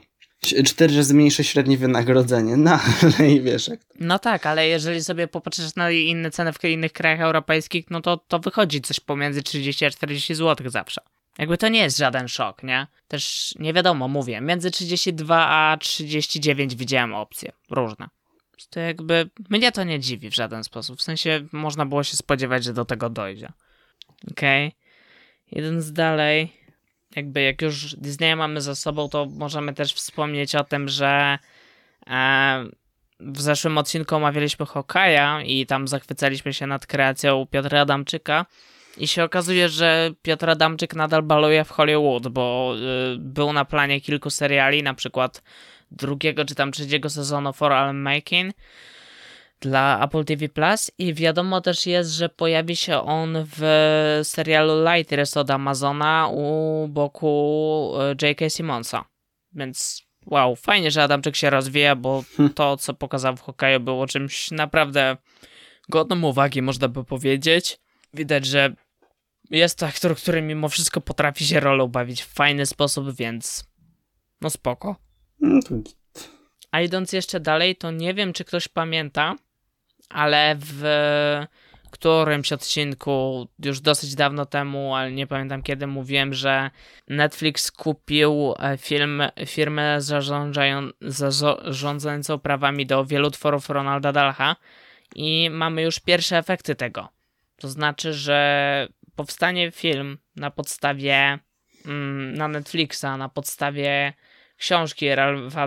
[0.65, 3.93] cztery razy mniejsze średnie wynagrodzenie, no ale i wiesz jak to.
[3.99, 8.17] No tak, ale jeżeli sobie popatrzysz na inne ceny w innych krajach europejskich, no to,
[8.17, 11.02] to wychodzi coś pomiędzy 30 a 40 zł zawsze.
[11.38, 12.88] Jakby to nie jest żaden szok, nie?
[13.08, 18.10] Też nie wiadomo, mówię, między 32 a 39 widziałem opcje różne.
[18.69, 20.99] To jakby mnie to nie dziwi w żaden sposób.
[20.99, 23.52] W sensie można było się spodziewać, że do tego dojdzie.
[24.32, 24.67] Okej.
[24.67, 24.80] Okay.
[25.52, 26.59] Jeden z dalej
[27.15, 31.39] jakby jak już Disneya mamy za sobą, to możemy też wspomnieć o tym, że
[32.08, 32.65] e,
[33.19, 38.45] w zeszłym odcinku omawialiśmy Hokaja i tam zachwycaliśmy się nad kreacją Piotra Adamczyka.
[38.98, 42.76] I się okazuje, że Piotr Adamczyk nadal baluje w Hollywood, bo
[43.13, 45.43] y, był na planie kilku seriali, na przykład
[45.91, 48.56] drugiego czy tam trzeciego sezonu For All Making
[49.62, 53.62] dla Apple TV Plus i wiadomo też jest, że pojawi się on w
[54.24, 58.50] serialu Lighters od Amazona u boku e, J.K.
[58.50, 59.06] Simonsa.
[59.54, 62.54] Więc wow, fajnie, że Adamczyk się rozwija, bo hmm.
[62.54, 65.17] to, co pokazał w hokeju było czymś naprawdę
[65.89, 67.80] godnym uwagi, można by powiedzieć.
[68.13, 68.74] Widać, że
[69.50, 73.69] jest to aktor, który mimo wszystko potrafi się rolą bawić w fajny sposób, więc
[74.41, 74.95] no spoko.
[75.39, 75.60] No
[76.72, 79.36] A idąc jeszcze dalej, to nie wiem, czy ktoś pamięta,
[80.10, 80.84] ale w
[81.91, 86.72] którymś odcinku już dosyć dawno temu, ale nie pamiętam kiedy, mówiłem, że
[87.08, 89.98] Netflix kupił e, film, firmę
[91.62, 94.56] zarządzającą prawami do wielu tworów Ronalda Dalha
[95.15, 97.10] i mamy już pierwsze efekty tego.
[97.58, 101.39] To znaczy, że powstanie film na podstawie
[101.86, 104.13] mm, na Netflixa, na podstawie
[104.60, 105.06] książki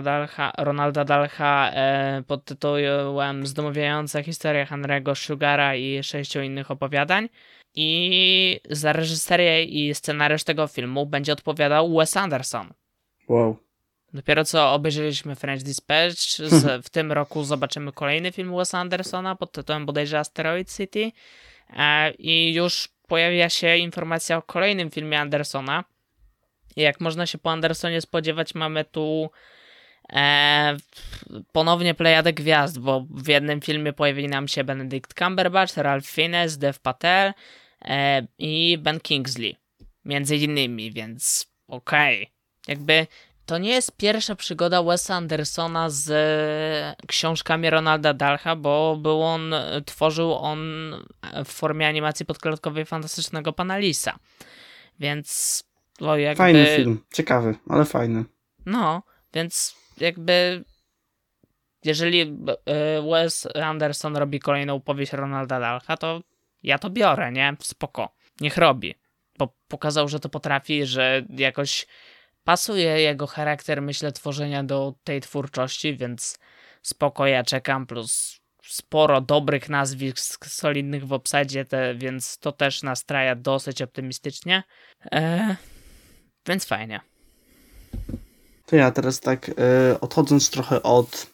[0.03, 7.29] Dalha, Ronalda Dalha e, pod tytułem Zdomawiająca historia Henry'ego Sugara i sześciu innych opowiadań.
[7.75, 12.73] I za reżyserię i scenariusz tego filmu będzie odpowiadał Wes Anderson.
[13.29, 13.57] Wow.
[14.13, 19.51] Dopiero co obejrzeliśmy French Dispatch, z, w tym roku zobaczymy kolejny film Wes Andersona pod
[19.51, 21.11] tytułem bodajże Asteroid City
[21.69, 25.83] e, i już pojawia się informacja o kolejnym filmie Andersona,
[26.75, 29.29] jak można się po Andersonie spodziewać, mamy tu
[30.13, 30.77] e,
[31.51, 36.79] ponownie plejadę gwiazd, bo w jednym filmie pojawili nam się Benedict Cumberbatch, Ralph Fiennes, Dev
[36.81, 37.33] Patel
[37.81, 39.55] e, i Ben Kingsley.
[40.05, 42.21] Między innymi, więc okej.
[42.21, 42.33] Okay.
[42.67, 43.07] Jakby
[43.45, 49.55] to nie jest pierwsza przygoda Wesa Andersona z e, książkami Ronalda Dalcha, bo był on,
[49.85, 50.59] tworzył on
[51.45, 54.19] w formie animacji podklatkowej fantastycznego pana Lisa.
[54.99, 55.63] Więc
[55.99, 56.35] jakby...
[56.35, 58.25] Fajny film, ciekawy, ale fajny.
[58.65, 59.03] No,
[59.33, 60.63] więc jakby
[61.85, 66.21] jeżeli e, Wes Anderson robi kolejną powieść Ronalda Dalcha, to
[66.63, 67.55] ja to biorę, nie?
[67.59, 68.15] Spoko.
[68.41, 68.95] Niech robi.
[69.37, 71.87] Bo pokazał, że to potrafi, że jakoś
[72.43, 76.39] pasuje jego charakter, myślę, tworzenia do tej twórczości, więc
[76.81, 83.35] spoko, ja czekam, plus sporo dobrych nazwisk solidnych w obsadzie, te, więc to też nastraja
[83.35, 84.63] dosyć optymistycznie.
[85.11, 85.55] E,
[86.47, 87.01] więc fajnie.
[88.65, 89.53] To ja teraz tak e,
[90.01, 91.27] odchodząc trochę od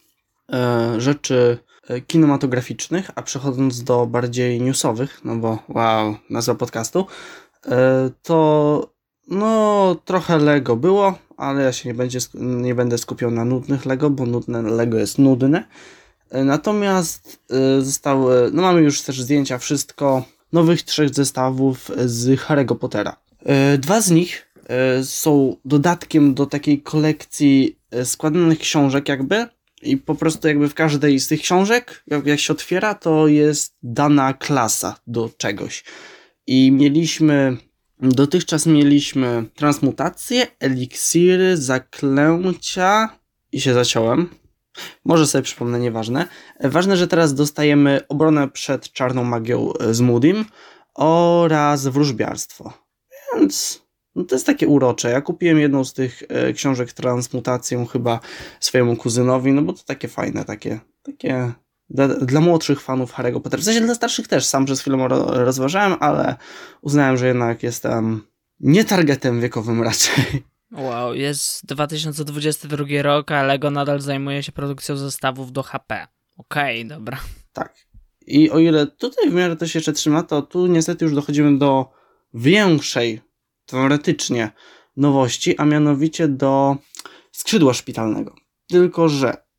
[0.54, 7.06] e, rzeczy e, kinematograficznych, a przechodząc do bardziej newsowych, no bo wow, nazwa podcastu,
[8.24, 8.90] to
[9.28, 14.10] no trochę Lego było, ale ja się nie, będzie, nie będę skupiał na nudnych Lego,
[14.10, 15.64] bo nudne Lego jest nudne.
[16.32, 17.40] Natomiast
[17.80, 23.16] zostały, no mamy już też zdjęcia, wszystko, nowych trzech zestawów z Harry'ego Pottera.
[23.78, 24.49] Dwa z nich
[25.04, 29.48] są dodatkiem do takiej kolekcji składanych książek jakby
[29.82, 33.76] i po prostu jakby w każdej z tych książek, jak, jak się otwiera, to jest
[33.84, 35.84] dana klasa do czegoś.
[36.48, 37.58] I mieliśmy
[38.02, 43.10] Dotychczas mieliśmy transmutację, eliksiry, zaklęcia
[43.52, 44.30] i się zaciąłem.
[45.06, 46.28] Może sobie przypomnę, nieważne.
[46.64, 50.46] Ważne, że teraz dostajemy obronę przed czarną magią z Moodim
[50.96, 52.74] oraz wróżbiarstwo.
[53.36, 53.82] Więc
[54.16, 55.12] no to jest takie urocze.
[55.12, 58.20] Ja kupiłem jedną z tych e, książek transmutacją chyba
[58.60, 61.52] swojemu kuzynowi, no bo to takie fajne, takie, takie
[61.90, 63.62] dla, dla, młodszych fanów Harry'ego Pottera.
[63.62, 66.36] W sensie dla starszych też sam przez chwilę rozważałem, ale
[66.82, 68.22] uznałem, że jednak jestem
[68.60, 70.44] nie targetem wiekowym raczej.
[70.72, 76.08] Wow, jest 2022 rok, a Lego nadal zajmuje się produkcją zestawów do HP.
[76.38, 77.20] Okej, okay, dobra.
[77.54, 77.74] Tak.
[78.28, 81.58] I o ile tutaj w miarę to się jeszcze trzyma, to tu niestety już dochodzimy
[81.58, 81.92] do
[82.34, 83.22] większej,
[83.70, 84.52] teoretycznie,
[84.98, 86.78] nowości, a mianowicie do
[87.32, 88.36] skrzydła szpitalnego.
[88.68, 89.50] Tylko, że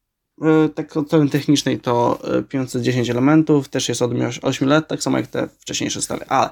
[0.41, 2.19] E, tak od strony technicznej to
[2.49, 4.11] 510 e, elementów, też jest od
[4.43, 6.25] 8 lat, tak samo jak te wcześniejsze stawy.
[6.29, 6.51] Ale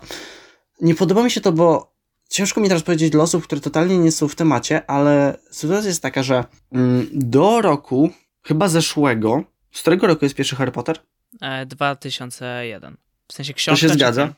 [0.80, 1.94] nie podoba mi się to, bo
[2.28, 6.02] ciężko mi teraz powiedzieć dla osób, które totalnie nie są w temacie, ale sytuacja jest
[6.02, 8.10] taka, że mm, do roku,
[8.42, 10.98] chyba zeszłego, z którego roku jest pierwszy Harry Potter?
[11.40, 12.96] E, 2001.
[13.28, 13.86] W sensie książka?
[13.86, 14.34] To się zgadza.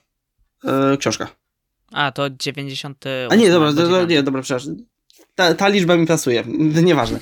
[0.65, 1.29] E, książka.
[1.93, 3.05] A, to 90.
[3.31, 4.77] A nie, dobra, do, nie, dobra, przepraszam.
[5.35, 6.45] Ta, ta liczba mi pasuje,
[6.83, 7.21] nieważne.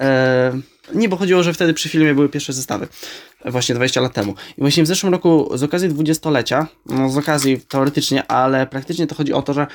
[0.00, 0.60] E,
[0.94, 2.88] nie, bo chodziło, że wtedy przy filmie były pierwsze zestawy.
[3.44, 4.34] Właśnie 20 lat temu.
[4.58, 9.14] I właśnie w zeszłym roku z okazji dwudziestolecia, no z okazji teoretycznie, ale praktycznie to
[9.14, 9.66] chodzi o to, że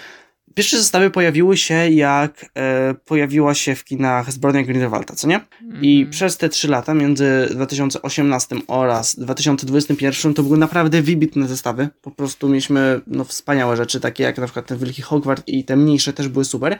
[0.57, 5.39] Pierwsze zestawy pojawiły się jak e, pojawiła się w kinach Zbrodnia Grindelwalda, co nie?
[5.81, 6.11] I mm.
[6.11, 11.89] przez te trzy lata, między 2018 oraz 2021, to były naprawdę wybitne zestawy.
[12.01, 15.75] Po prostu mieliśmy no, wspaniałe rzeczy, takie jak na przykład ten Wielki Hogwart i te
[15.75, 16.77] mniejsze też były super,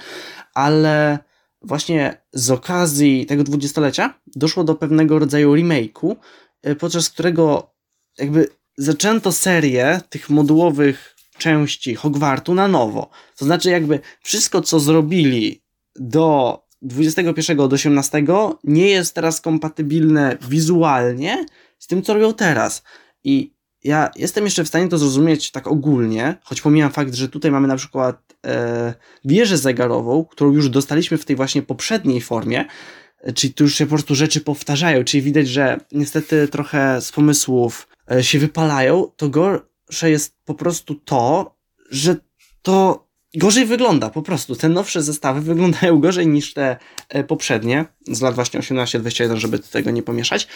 [0.54, 1.20] ale
[1.62, 6.16] właśnie z okazji tego dwudziestolecia doszło do pewnego rodzaju remake'u,
[6.64, 7.74] e, podczas którego
[8.18, 13.10] jakby zaczęto serię tych modułowych części Hogwartu na nowo.
[13.38, 15.62] To znaczy jakby wszystko, co zrobili
[15.96, 18.24] do 21 do 18
[18.64, 21.46] nie jest teraz kompatybilne wizualnie
[21.80, 22.84] z tym, co robią teraz.
[23.24, 27.52] I ja jestem jeszcze w stanie to zrozumieć tak ogólnie, choć pomijam fakt, że tutaj
[27.52, 28.94] mamy na przykład e,
[29.26, 32.66] wieżę zegarową, którą już dostaliśmy w tej właśnie poprzedniej formie,
[33.22, 37.12] e, czyli tu już się po prostu rzeczy powtarzają, czyli widać, że niestety trochę z
[37.12, 39.30] pomysłów e, się wypalają, to
[39.88, 41.56] gorsze jest po prostu to,
[41.92, 42.16] że
[42.62, 44.56] to gorzej wygląda po prostu.
[44.56, 46.78] Te nowsze zestawy wyglądają gorzej niż te
[47.10, 50.48] e, poprzednie z lat właśnie 18-21, żeby tego nie pomieszać.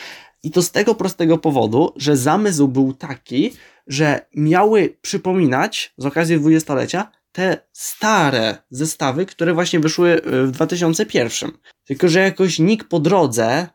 [0.43, 3.53] I to z tego prostego powodu, że zamysł był taki,
[3.87, 11.51] że miały przypominać z okazji dwudziestolecia te stare zestawy, które właśnie wyszły e, w 2001.
[11.85, 13.67] Tylko, że jakoś nikt po drodze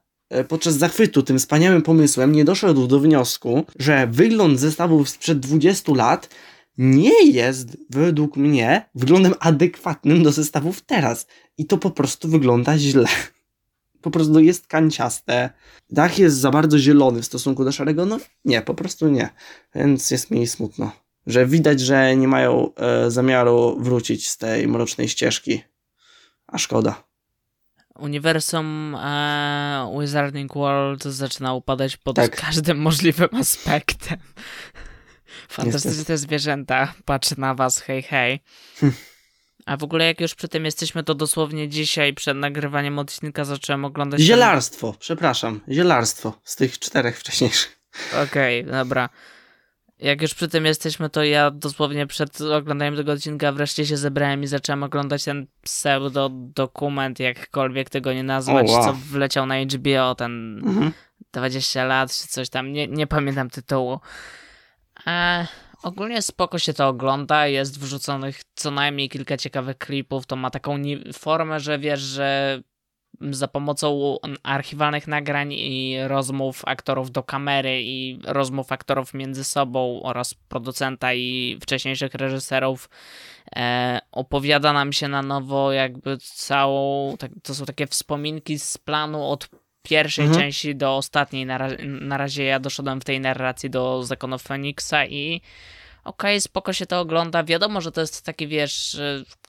[0.49, 6.29] podczas zachwytu tym wspaniałym pomysłem nie doszedł do wniosku, że wygląd zestawów sprzed 20 lat
[6.79, 11.27] nie jest według mnie wyglądem adekwatnym do zestawów teraz.
[11.59, 13.07] I to po prostu wygląda źle.
[14.03, 15.51] Po prostu jest kanciaste.
[15.91, 18.07] Dach jest za bardzo zielony w stosunku do szarego.
[18.07, 19.29] No nie, po prostu nie.
[19.75, 20.93] Więc jest mi smutno.
[21.27, 25.63] Że widać, że nie mają e, zamiaru wrócić z tej mrocznej ścieżki.
[26.47, 27.05] A szkoda.
[27.99, 32.41] Uniwersum e, Wizarding World zaczyna upadać pod tak.
[32.41, 34.19] każdym możliwym aspektem.
[35.49, 38.41] Fantastyczne zwierzęta, patrzę na was, hej, hej.
[39.67, 43.85] A w ogóle jak już przy tym jesteśmy, to dosłownie dzisiaj przed nagrywaniem odcinka zacząłem
[43.85, 44.21] oglądać...
[44.21, 45.01] Zielarstwo, ten...
[45.01, 45.61] przepraszam.
[45.69, 47.79] Zielarstwo z tych czterech wcześniejszych.
[48.23, 49.09] Okej, okay, dobra.
[49.99, 54.43] Jak już przy tym jesteśmy, to ja dosłownie przed oglądaniem tego odcinka wreszcie się zebrałem
[54.43, 58.85] i zacząłem oglądać ten pseudo-dokument, jakkolwiek tego nie nazwać, oh, wow.
[58.85, 60.93] co wleciał na HBO, ten mhm.
[61.33, 64.01] 20 lat czy coś tam, nie, nie pamiętam tytułu.
[65.07, 65.47] E,
[65.83, 70.79] ogólnie spoko się to ogląda, jest wrzuconych co najmniej kilka ciekawych klipów, to ma taką
[71.13, 72.61] formę, że wiesz, że
[73.31, 80.35] za pomocą archiwalnych nagrań i rozmów aktorów do kamery i rozmów aktorów między sobą oraz
[80.35, 82.89] producenta i wcześniejszych reżyserów
[83.57, 89.31] e, opowiada nam się na nowo jakby całą, tak, to są takie wspominki z planu
[89.31, 89.49] od
[89.83, 90.43] pierwszej mhm.
[90.43, 91.47] części do ostatniej.
[91.47, 95.41] Na, na razie ja doszedłem w tej narracji do Zakonów Feniksa i
[96.05, 97.45] okej, okay, spoko się to ogląda.
[97.45, 99.01] Wiadomo, że to jest taki, wiesz,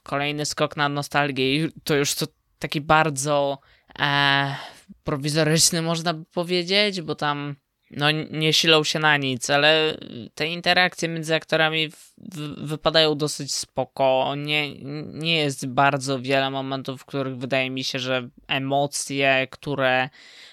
[0.02, 2.26] kolejny skok na nostalgię i to już to
[2.58, 3.58] taki bardzo
[3.98, 4.56] e,
[5.04, 7.56] prowizoryczny, można by powiedzieć, bo tam
[7.90, 9.98] no, nie silą się na nic, ale
[10.34, 14.34] te interakcje między aktorami w, w, wypadają dosyć spoko.
[14.36, 20.08] Nie, nie jest bardzo wiele momentów, w których wydaje mi się, że emocje, które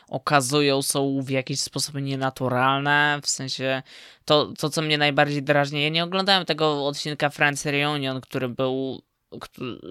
[0.08, 3.20] okazują, są w jakiś sposób nienaturalne.
[3.24, 3.84] W sensie
[4.26, 5.84] to, to co mnie najbardziej drażni.
[5.84, 9.02] Ja nie oglądałem tego odcinka Friends Reunion, który był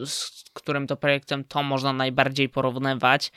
[0.04, 3.32] z którym to projektem to można najbardziej porównywać,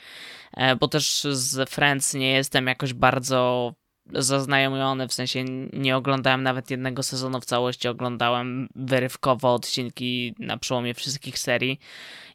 [0.54, 3.74] e, bo też z Friends nie jestem jakoś bardzo
[4.12, 10.94] zaznajomiony, w sensie nie oglądałem nawet jednego sezonu w całości, oglądałem wyrywkowo odcinki na przełomie
[10.94, 11.80] wszystkich serii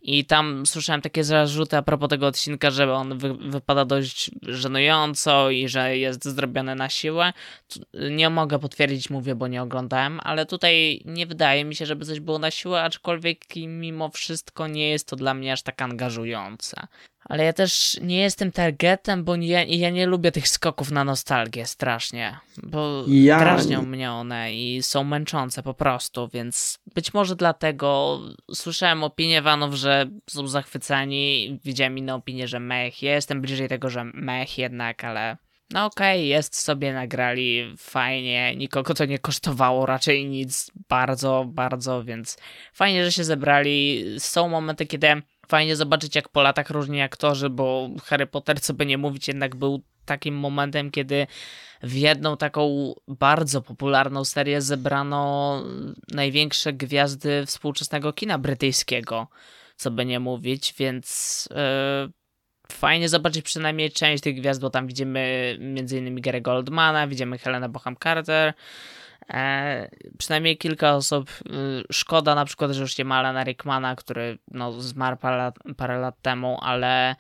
[0.02, 5.50] i tam słyszałem takie zarzuty a propos tego odcinka, że on wy wypada dość żenująco
[5.50, 7.34] i że jest zrobiony na siłę.
[8.12, 12.20] Nie mogę potwierdzić, mówię, bo nie oglądałem, ale tutaj nie wydaje mi się, żeby coś
[12.20, 16.88] było na siłę, aczkolwiek mimo wszystko nie jest to dla mnie aż tak angażujące.
[17.26, 21.66] Ale ja też nie jestem targetem, bo ja, ja nie lubię tych skoków na nostalgię
[21.66, 23.40] strasznie, bo ja...
[23.40, 28.20] drażnią mnie one i są męczące po prostu, więc być może dlatego
[28.54, 33.90] słyszałem opinię fanów, że są zachwyceni, widziałem inne opinie, że mech, ja jestem bliżej tego,
[33.90, 35.38] że mech jednak, ale
[35.74, 42.04] no okej, okay, jest sobie, nagrali, fajnie, nikogo to nie kosztowało raczej nic bardzo, bardzo,
[42.04, 42.38] więc
[42.74, 44.06] fajnie, że się zebrali.
[44.20, 45.22] Są momenty, kiedy
[45.54, 49.56] fajnie zobaczyć, jak po latach różni aktorzy, bo Harry Potter, co by nie mówić, jednak
[49.56, 51.28] był takim momentem, kiedy
[51.84, 55.64] w jedną taką bardzo popularną serię zebrano
[56.14, 59.28] największe gwiazdy współczesnego kina brytyjskiego,
[59.76, 62.12] co by nie mówić, więc yy,
[62.72, 66.22] fajnie zobaczyć przynajmniej część tych gwiazd, bo tam widzimy m.in.
[66.22, 68.54] Gary Goldmana, widzimy Helena Boham Carter,
[69.30, 71.30] E, przynajmniej kilka osób.
[71.32, 75.56] Y, szkoda na przykład, że już nie ma Alana Rickmana, który no, zmarł parę lat,
[75.78, 77.16] parę lat temu, ale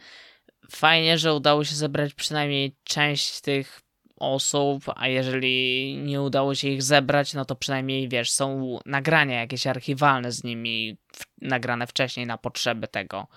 [0.72, 3.82] fajnie, że udało się zebrać przynajmniej część tych
[4.20, 9.68] osób, a jeżeli nie udało się ich zebrać, no to przynajmniej wiesz, są nagrania jakieś
[9.68, 13.28] archiwalne z nimi, w, nagrane wcześniej na potrzeby tego.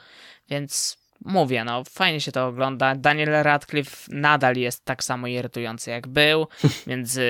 [0.48, 2.95] Więc mówię, no fajnie się to ogląda.
[2.95, 6.47] Daniel Radcliffe nadal jest tak samo irytujący jak był.
[6.87, 7.23] Między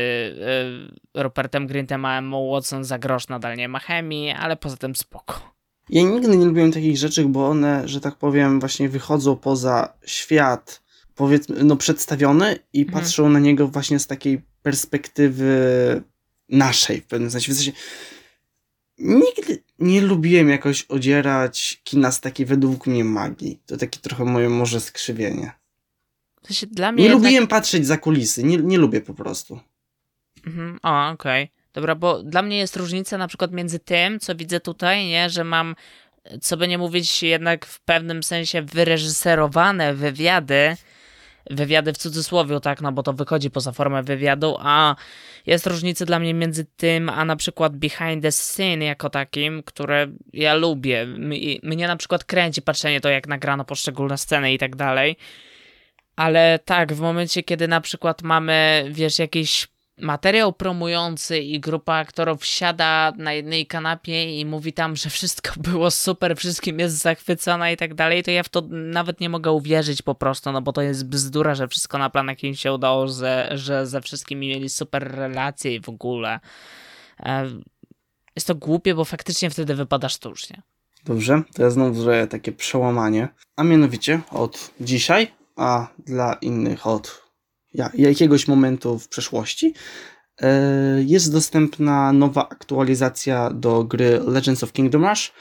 [1.14, 4.96] y, Rupertem Grintem a Emma Watson za grosz nadal nie ma chemii, ale poza tym
[4.96, 5.56] spoko.
[5.88, 10.82] Ja nigdy nie lubiłem takich rzeczy, bo one, że tak powiem, właśnie wychodzą poza świat,
[11.14, 13.02] powiedzmy, no przedstawiony i mhm.
[13.02, 16.02] patrzą na niego właśnie z takiej perspektywy
[16.48, 17.52] naszej w pewnym sensie.
[17.52, 17.72] W sensie
[18.98, 23.60] nigdy nie lubiłem jakoś odzierać kina z takiej według mnie magii.
[23.66, 25.52] To takie trochę moje może skrzywienie.
[26.96, 27.22] Nie jednak...
[27.22, 29.60] lubiłem patrzeć za kulisy, nie, nie lubię po prostu.
[30.46, 31.44] Mhm, o, okej.
[31.44, 31.56] Okay.
[31.72, 35.44] Dobra, bo dla mnie jest różnica na przykład między tym, co widzę tutaj, nie, że
[35.44, 35.76] mam,
[36.40, 40.76] co by nie mówić, jednak w pewnym sensie wyreżyserowane wywiady,
[41.50, 44.96] wywiady w cudzysłowie, tak, no bo to wychodzi poza formę wywiadu, a
[45.46, 50.06] jest różnica dla mnie między tym, a na przykład behind the scene jako takim, które
[50.32, 51.06] ja lubię.
[51.62, 55.16] Mnie na przykład kręci patrzenie to, jak nagrano poszczególne sceny i tak dalej.
[56.16, 62.44] Ale tak, w momencie, kiedy na przykład mamy, wiesz, jakiś materiał promujący i grupa aktorów
[62.44, 67.76] siada na jednej kanapie i mówi tam, że wszystko było super, wszystkim jest zachwycona i
[67.76, 70.82] tak dalej, to ja w to nawet nie mogę uwierzyć po prostu, no bo to
[70.82, 75.10] jest bzdura, że wszystko na planach im się udało, że, że ze wszystkimi mieli super
[75.14, 76.40] relacje i w ogóle.
[77.20, 77.46] E,
[78.36, 80.62] jest to głupie, bo faktycznie wtedy wypada sztucznie.
[81.04, 87.25] Dobrze, to ja znowu zrobię takie przełamanie, a mianowicie od dzisiaj, a dla innych od
[87.94, 89.74] jakiegoś momentu w przeszłości,
[91.06, 95.32] jest dostępna nowa aktualizacja do gry Legends of Kingdom Rush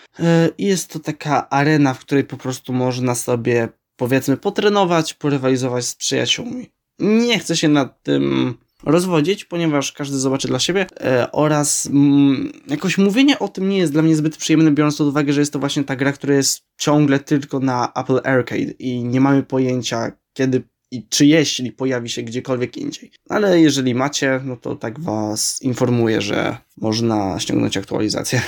[0.57, 5.95] i jest to taka arena, w której po prostu można sobie powiedzmy potrenować, porywalizować z
[5.95, 6.67] przyjaciółmi.
[6.99, 12.97] Nie chcę się nad tym rozwodzić, ponieważ każdy zobaczy dla siebie e, oraz mm, jakoś
[12.97, 15.59] mówienie o tym nie jest dla mnie zbyt przyjemne, biorąc pod uwagę, że jest to
[15.59, 20.63] właśnie ta gra, która jest ciągle tylko na Apple Arcade i nie mamy pojęcia kiedy
[20.96, 23.12] i czy jeśli pojawi się gdziekolwiek indziej.
[23.30, 28.41] Ale jeżeli macie, no to tak was informuję, że można ściągnąć aktualizację.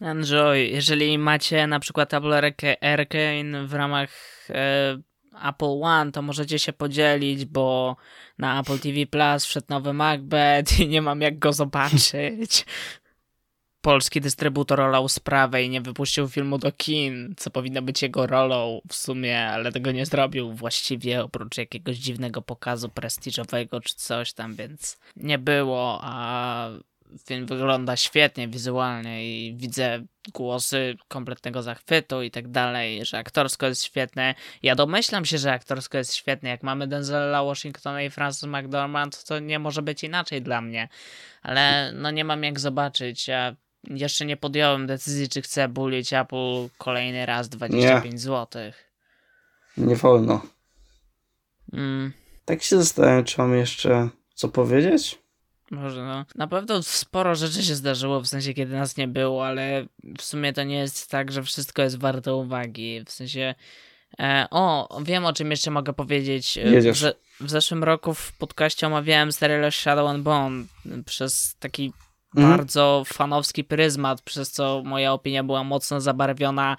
[0.00, 0.58] Enjoy.
[0.58, 2.34] Jeżeli macie na przykład Apple
[2.80, 4.10] Arcade w ramach
[4.50, 4.98] e,
[5.48, 7.96] Apple One, to możecie się podzielić, bo
[8.38, 12.64] na Apple TV Plus wszedł nowy Macbeth i nie mam jak go zobaczyć.
[13.86, 18.80] Polski dystrybutor olał sprawę i nie wypuścił filmu do kin, co powinno być jego rolą
[18.88, 24.54] w sumie, ale tego nie zrobił właściwie, oprócz jakiegoś dziwnego pokazu prestiżowego czy coś tam,
[24.54, 26.68] więc nie było, a
[27.26, 33.84] film wygląda świetnie wizualnie i widzę głosy kompletnego zachwytu i tak dalej, że aktorsko jest
[33.84, 34.34] świetne.
[34.62, 36.48] Ja domyślam się, że aktorsko jest świetne.
[36.48, 40.88] Jak mamy Denzela Washingtona i Francis McDormand, to nie może być inaczej dla mnie.
[41.42, 43.28] Ale no nie mam jak zobaczyć.
[43.28, 43.56] Ja
[43.86, 48.18] jeszcze nie podjąłem decyzji, czy chcę bulić Apple kolejny raz 25 nie.
[48.18, 48.62] zł.
[49.76, 50.42] Nie wolno.
[51.72, 52.12] Mm.
[52.44, 55.18] Tak się zastanawiam, czy mam jeszcze co powiedzieć?
[55.70, 56.24] Może no.
[56.34, 59.86] Na pewno sporo rzeczy się zdarzyło, w sensie kiedy nas nie było, ale
[60.18, 63.04] w sumie to nie jest tak, że wszystko jest warte uwagi.
[63.06, 63.54] W sensie.
[64.18, 66.58] E, o, wiem o czym jeszcze mogę powiedzieć.
[66.58, 67.04] E, Jedziesz.
[67.04, 70.64] W, w zeszłym roku w podcaście omawiałem serial Shadow and Bone
[71.06, 71.92] przez taki
[72.36, 72.50] mm.
[72.50, 76.76] bardzo fanowski pryzmat, przez co moja opinia była mocno zabarwiona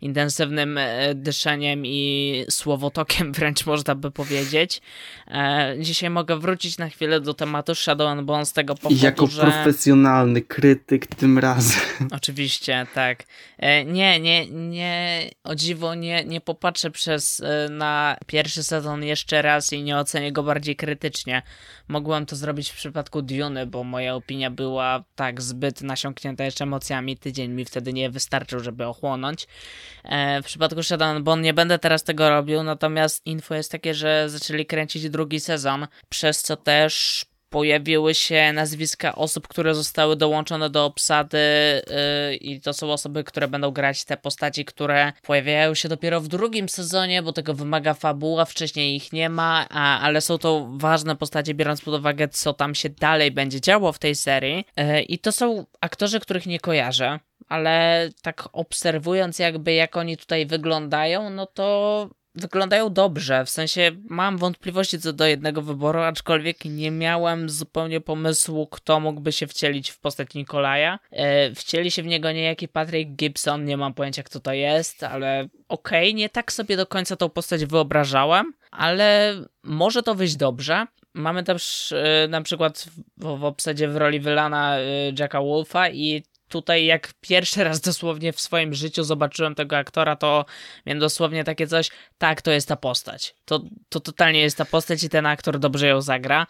[0.00, 4.80] intensywnym e, dyszeniem i słowotokiem, wręcz można by powiedzieć.
[5.28, 9.26] E, dzisiaj mogę wrócić na chwilę do tematu Shadow and Bone z tego powodu, Jako
[9.26, 9.42] że...
[9.42, 11.80] profesjonalny krytyk tym razem.
[12.10, 13.24] Oczywiście, tak.
[13.58, 19.72] E, nie, nie, nie, o dziwo nie, nie popatrzę przez na pierwszy sezon jeszcze raz
[19.72, 21.42] i nie ocenię go bardziej krytycznie.
[21.88, 27.16] Mogłem to zrobić w przypadku Dune, bo moja opinia była tak zbyt nasiąknięta jeszcze emocjami.
[27.16, 29.46] Tydzień mi wtedy nie wystarczył, żeby ochłonąć.
[30.04, 34.28] E, w przypadku Shadow Bone nie będę teraz tego robił, natomiast info jest takie, że
[34.28, 40.84] zaczęli kręcić drugi sezon, przez co też pojawiły się nazwiska osób, które zostały dołączone do
[40.84, 41.38] obsady
[42.28, 46.28] yy, i to są osoby, które będą grać te postaci, które pojawiają się dopiero w
[46.28, 51.16] drugim sezonie, bo tego wymaga fabuła, wcześniej ich nie ma, a, ale są to ważne
[51.16, 54.64] postacie, biorąc pod uwagę, co tam się dalej będzie działo w tej serii.
[54.76, 60.46] Yy, I to są aktorzy, których nie kojarzę ale tak obserwując jakby jak oni tutaj
[60.46, 63.44] wyglądają, no to wyglądają dobrze.
[63.44, 69.32] W sensie mam wątpliwości co do jednego wyboru, aczkolwiek nie miałem zupełnie pomysłu, kto mógłby
[69.32, 70.98] się wcielić w postać Nikolaja.
[71.10, 75.48] E, wcieli się w niego niejaki Patrick Gibson, nie mam pojęcia kto to jest, ale
[75.68, 80.86] okej, okay, nie tak sobie do końca tą postać wyobrażałem, ale może to wyjść dobrze.
[81.14, 82.78] Mamy też e, na przykład
[83.16, 84.82] w, w obsadzie w roli Wylana e,
[85.18, 90.44] Jacka Wolfa i tutaj jak pierwszy raz dosłownie w swoim życiu zobaczyłem tego aktora, to
[90.86, 93.34] miałem dosłownie takie coś, tak, to jest ta postać.
[93.44, 96.46] To, to totalnie jest ta postać i ten aktor dobrze ją zagra.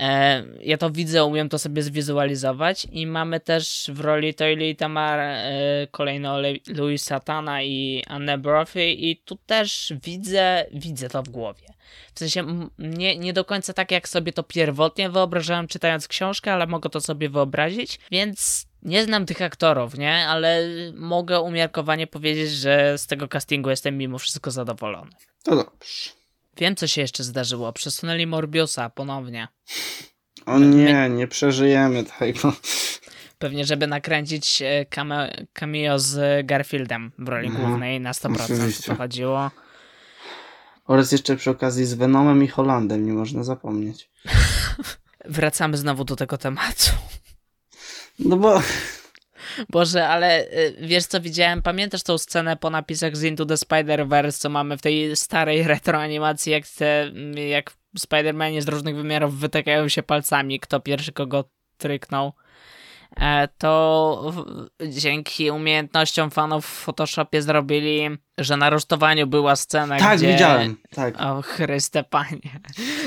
[0.00, 4.76] E, ja to widzę, umiem to sobie zwizualizować i mamy też w roli Toily i
[4.76, 5.42] Tamar e,
[5.90, 6.36] kolejno
[6.66, 11.66] Louis Satana i Anne Brophy i tu też widzę, widzę to w głowie.
[12.14, 16.66] W sensie nie, nie do końca tak, jak sobie to pierwotnie wyobrażałem czytając książkę, ale
[16.66, 20.28] mogę to sobie wyobrazić, więc nie znam tych aktorów, nie?
[20.28, 20.62] Ale
[20.94, 25.10] mogę umiarkowanie powiedzieć, że z tego castingu jestem mimo wszystko zadowolony.
[25.42, 26.10] To dobrze.
[26.56, 27.72] Wiem, co się jeszcze zdarzyło.
[27.72, 29.48] Przesunęli Morbiusa ponownie.
[30.46, 32.52] O nie, nie przeżyjemy tego.
[33.38, 34.86] Pewnie, żeby nakręcić e,
[35.52, 37.66] cameo z Garfieldem w roli mhm.
[37.66, 38.82] głównej na 100% Oczywiście.
[38.86, 39.50] to chodziło.
[40.86, 44.10] Oraz jeszcze przy okazji z Venomem i Holandem, nie można zapomnieć.
[45.24, 46.90] Wracamy znowu do tego tematu.
[48.18, 48.62] No bo...
[49.70, 51.62] Boże, ale y, wiesz co widziałem?
[51.62, 56.52] Pamiętasz tą scenę po napisach z Into the Spider-Verse, co mamy w tej starej retroanimacji,
[56.52, 57.10] jak te,
[57.48, 61.44] jak Spider-Manie z różnych wymiarów wytykają się palcami, kto pierwszy kogo
[61.78, 62.32] tryknął?
[63.20, 64.32] E, to
[64.88, 70.26] dzięki umiejętnościom fanów w Photoshopie zrobili, że na rusztowaniu była scena, tak, gdzie...
[70.26, 71.20] Tak, widziałem, tak.
[71.20, 72.60] O Chryste Panie,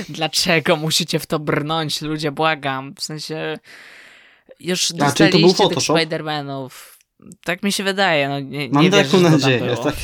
[0.09, 3.57] dlaczego musicie w to brnąć, ludzie, błagam, w sensie
[4.59, 6.69] już dostaliście tych Spider-Manów.
[7.43, 8.29] Tak mi się wydaje.
[8.29, 9.77] No, nie, Mam nie taką nadzieję.
[9.83, 9.95] Tak.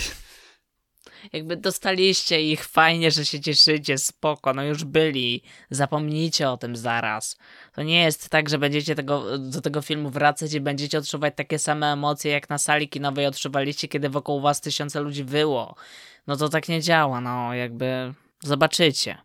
[1.33, 7.37] jakby dostaliście ich, fajnie, że się cieszycie, spoko, no już byli, zapomnijcie o tym zaraz.
[7.73, 11.59] To nie jest tak, że będziecie tego, do tego filmu wracać i będziecie odczuwać takie
[11.59, 15.75] same emocje, jak na sali kinowej odczuwaliście, kiedy wokół was tysiące ludzi było.
[16.27, 19.17] No to tak nie działa, no jakby zobaczycie,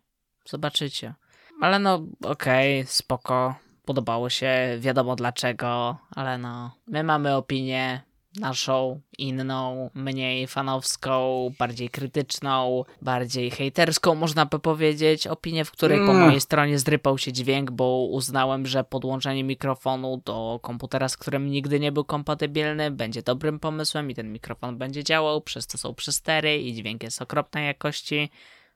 [0.45, 1.13] zobaczycie.
[1.61, 3.55] Ale no okej, okay, spoko,
[3.89, 8.01] podobało się, wiadomo dlaczego, ale no, my mamy opinię,
[8.39, 15.27] naszą, inną, mniej fanowską, bardziej krytyczną, bardziej hejterską, można by powiedzieć.
[15.27, 16.19] Opinię, w której po mm.
[16.19, 21.79] mojej stronie zdrypał się dźwięk, bo uznałem, że podłączenie mikrofonu do komputera, z którym nigdy
[21.79, 26.57] nie był kompatybilny, będzie dobrym pomysłem i ten mikrofon będzie działał, przez to są przestery
[26.57, 28.29] i dźwięk jest okropnej jakości.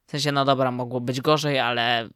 [0.05, 2.09] W sensie, no dobra, mogło być gorzej, ale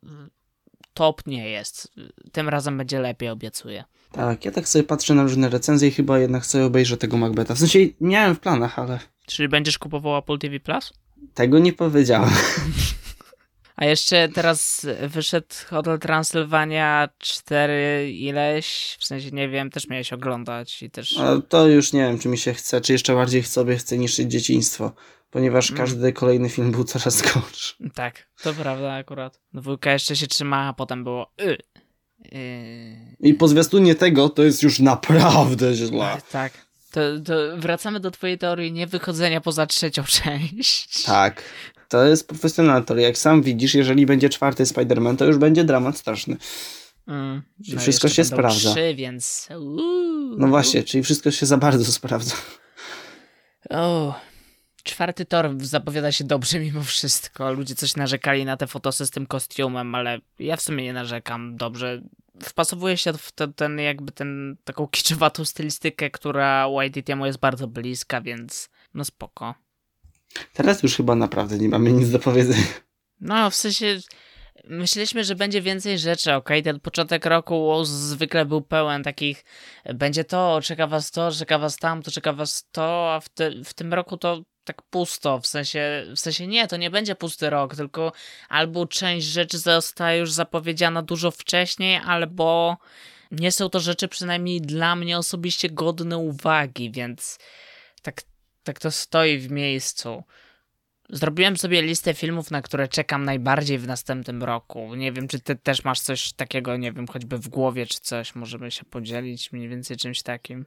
[0.97, 1.91] top nie jest.
[2.31, 3.83] Tym razem będzie lepiej, obiecuję.
[4.11, 7.55] Tak, ja tak sobie patrzę na różne recenzje i chyba jednak sobie obejrzę tego Macbeta.
[7.55, 8.99] W sensie miałem w planach, ale...
[9.25, 10.93] Czyli będziesz kupował Apple TV Plus?
[11.33, 12.29] Tego nie powiedziałem.
[13.77, 20.83] A jeszcze teraz wyszedł Hotel Transylwania 4 ileś, w sensie nie wiem, też miałeś oglądać
[20.83, 21.17] i też...
[21.17, 24.31] A to już nie wiem, czy mi się chce, czy jeszcze bardziej sobie chce niszczyć
[24.31, 24.91] dzieciństwo,
[25.29, 25.77] ponieważ mm.
[25.77, 27.75] każdy kolejny film był coraz gorszy.
[27.93, 29.41] Tak, to prawda akurat.
[29.53, 31.33] Dwójka jeszcze się trzyma, a potem było...
[31.41, 31.57] Y.
[33.19, 36.17] I po zwiastunie tego to jest już naprawdę źle.
[36.31, 36.67] Tak.
[36.91, 41.03] To, to wracamy do twojej teorii niewychodzenia poza trzecią część.
[41.03, 41.43] Tak.
[41.87, 43.07] To jest profesjonalna teoria.
[43.07, 46.37] Jak sam widzisz, jeżeli będzie czwarty Spider-Man, to już będzie dramat straszny.
[47.07, 47.41] Mm,
[47.73, 48.71] no wszystko się sprawdza.
[48.71, 49.49] Trzy, więc...
[50.37, 52.35] No właśnie, czyli wszystko się za bardzo sprawdza.
[53.69, 54.15] O,
[54.83, 57.53] czwarty tor zapowiada się dobrze mimo wszystko.
[57.53, 61.55] Ludzie coś narzekali na te fotosy z tym kostiumem, ale ja w sumie nie narzekam.
[61.55, 62.01] Dobrze.
[62.43, 68.21] Wpasowuje się w ten, ten jakby ten taką kiczowatą stylistykę, która YTTM jest bardzo bliska,
[68.21, 69.55] więc no spoko.
[70.53, 72.63] Teraz już chyba naprawdę nie mamy nic do powiedzenia.
[73.21, 73.99] No, w sensie
[74.63, 76.49] myśleliśmy, że będzie więcej rzeczy, ok?
[76.63, 79.45] Ten początek roku zwykle był pełen takich,
[79.93, 83.73] będzie to, czeka was to, czeka was tamto, czeka was to, a w, te, w
[83.73, 87.75] tym roku to tak pusto, w sensie, w sensie nie, to nie będzie pusty rok,
[87.75, 88.11] tylko
[88.49, 92.77] albo część rzeczy zostaje już zapowiedziana dużo wcześniej, albo
[93.31, 97.39] nie są to rzeczy przynajmniej dla mnie osobiście godne uwagi, więc
[98.01, 98.21] tak,
[98.67, 100.23] tak to stoi w miejscu.
[101.09, 104.95] Zrobiłem sobie listę filmów, na które czekam najbardziej w następnym roku.
[104.95, 108.35] Nie wiem, czy ty też masz coś takiego, nie wiem, choćby w głowie, czy coś.
[108.35, 110.65] Możemy się podzielić mniej więcej czymś takim.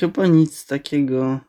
[0.00, 1.40] Chyba nic takiego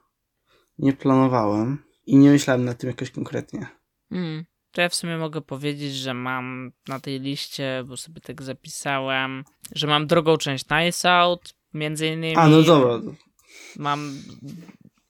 [0.79, 3.67] nie planowałem i nie myślałem nad tym jakoś konkretnie.
[4.09, 4.45] Hmm.
[4.71, 9.43] To ja w sumie mogę powiedzieć, że mam na tej liście, bo sobie tak zapisałem,
[9.75, 12.35] że mam drugą część Nice Out, między innymi.
[12.35, 13.13] A, no dobra.
[13.75, 14.13] Mam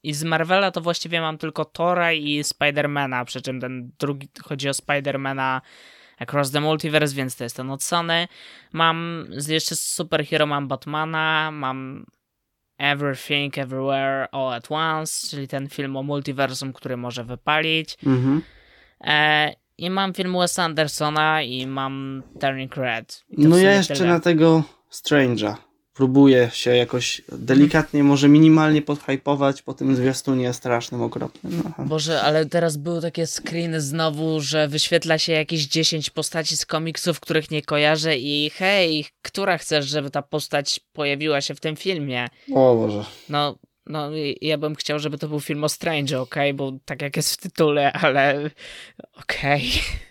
[0.04, 4.70] i z Marvela to właściwie mam tylko Tora i Spidermana, przy czym ten drugi chodzi
[4.70, 5.62] o Spidermana
[6.20, 8.28] Across the Multiverse, więc to jest ten od Sony.
[8.74, 12.06] Mam z jeszcze superhero mam Batmana, mam
[12.78, 17.98] Everything Everywhere All at Once, czyli ten film o multiversum, który może wypalić.
[18.06, 18.42] Mhm.
[19.02, 23.24] E, I mam film Wes Andersona i mam Turning Red.
[23.38, 24.10] No ja jeszcze tyle.
[24.10, 25.56] na tego Strange'a
[25.98, 31.64] próbuje się jakoś delikatnie, może minimalnie podhypować po tym zwiastunie strasznym, okropnym.
[31.68, 31.84] Aha.
[31.88, 37.20] Boże, ale teraz były takie screeny znowu, że wyświetla się jakieś 10 postaci z komiksów,
[37.20, 42.28] których nie kojarzę i hej, która chcesz, żeby ta postać pojawiła się w tym filmie?
[42.54, 43.06] O Boże.
[43.30, 44.10] No, no,
[44.42, 46.36] ja bym chciał, żeby to był film o Strange, ok?
[46.54, 48.50] Bo tak jak jest w tytule, ale
[49.14, 49.64] okej.
[49.68, 50.07] Okay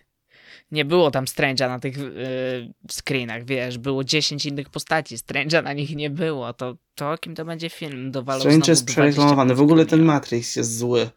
[0.70, 5.72] nie było tam Strange'a na tych yy, screenach, wiesz, było 10 innych postaci, Strange'a na
[5.72, 8.10] nich nie było, to, to o kim to będzie film?
[8.10, 11.10] Dowalał Strange jest przereklamowany, w ogóle ten Matrix jest zły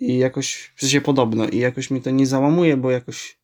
[0.00, 3.38] i jakoś, w sensie podobno i jakoś mi to nie załamuje, bo jakoś...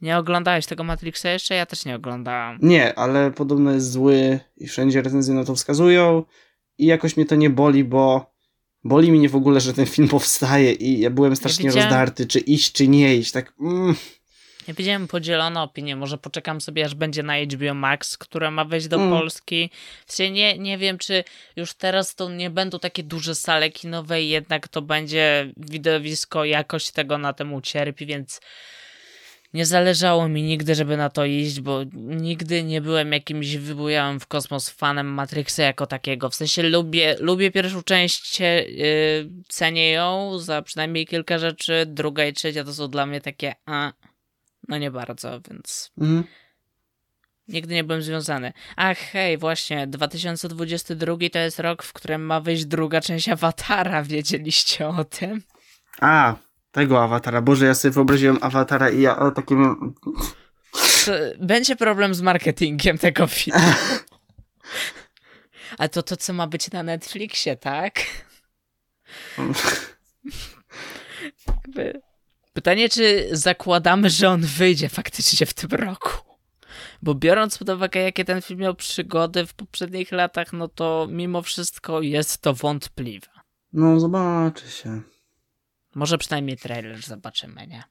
[0.00, 1.54] Nie oglądałeś tego Matrixa jeszcze?
[1.54, 2.58] Ja też nie oglądałam.
[2.62, 6.24] Nie, ale podobno jest zły i wszędzie recenzje na to wskazują
[6.78, 8.32] i jakoś mnie to nie boli, bo
[8.84, 12.38] boli mnie w ogóle, że ten film powstaje i ja byłem strasznie ja rozdarty, czy
[12.38, 13.54] iść, czy nie iść, tak...
[13.60, 13.94] Mm.
[14.68, 18.88] Ja widziałem podzielone opinie, może poczekam sobie aż będzie na HBO Max, które ma wejść
[18.88, 19.10] do mm.
[19.10, 19.70] Polski.
[20.06, 21.24] W sensie nie, nie wiem, czy
[21.56, 26.90] już teraz to nie będą takie duże sale kinowe i jednak to będzie widowisko, jakość
[26.90, 28.40] tego na tym ucierpi, więc
[29.54, 34.26] nie zależało mi nigdy, żeby na to iść, bo nigdy nie byłem jakimś wybujałym w
[34.26, 36.30] kosmos fanem Matrixa jako takiego.
[36.30, 38.46] W sensie lubię, lubię pierwszą część, yy,
[39.48, 43.92] cenię ją za przynajmniej kilka rzeczy, druga i trzecia to są dla mnie takie a,
[44.68, 45.90] no nie bardzo, więc.
[45.98, 46.24] Mhm.
[47.48, 48.52] Nigdy nie byłem związany.
[48.76, 54.02] Ach, hej, właśnie, 2022 to jest rok, w którym ma wyjść druga część Awatara.
[54.02, 55.42] Wiedzieliście o tym?
[56.00, 56.34] A,
[56.72, 57.42] tego awatara.
[57.42, 59.94] Boże, ja sobie wyobraziłem awatara i ja o, takim.
[61.04, 63.60] To będzie problem z marketingiem tego filmu.
[65.78, 68.00] A to to, co ma być na Netflixie, tak?
[71.48, 72.02] Jakby...
[72.52, 76.10] Pytanie, czy zakładamy, że on wyjdzie faktycznie w tym roku?
[77.02, 81.42] Bo biorąc pod uwagę, jakie ten film miał przygody w poprzednich latach, no to mimo
[81.42, 83.26] wszystko jest to wątpliwe.
[83.72, 85.02] No, zobaczy się.
[85.94, 87.82] Może przynajmniej trailer zobaczymy, nie?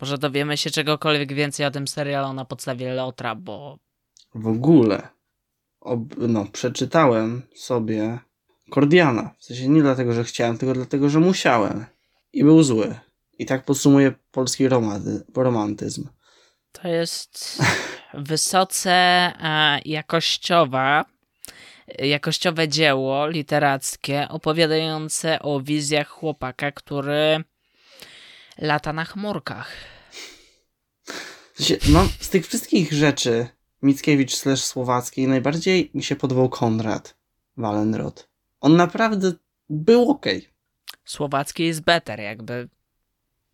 [0.00, 3.78] Może dowiemy się czegokolwiek więcej o tym serialu na podstawie Lotra, bo
[4.34, 5.08] W ogóle.
[5.80, 8.18] Ob, no, przeczytałem sobie
[8.70, 9.34] Kordiana.
[9.38, 11.84] W sensie nie dlatego, że chciałem, tylko dlatego, że musiałem.
[12.32, 12.94] I był zły.
[13.38, 16.08] I tak podsumuję polski romanty, romantyzm.
[16.72, 17.58] to jest
[18.14, 21.04] wysoce e, jakościowa,
[21.98, 27.44] jakościowe dzieło literackie opowiadające o wizjach chłopaka, który
[28.58, 29.72] lata na chmurkach.
[31.88, 33.46] No, z tych wszystkich rzeczy
[33.82, 37.16] Mickiewicz slash Słowackiej najbardziej mi się podobał Konrad
[37.56, 38.28] Wallenrod.
[38.60, 39.32] On naprawdę
[39.70, 40.48] był okej.
[41.04, 42.68] Słowacki jest better, jakby.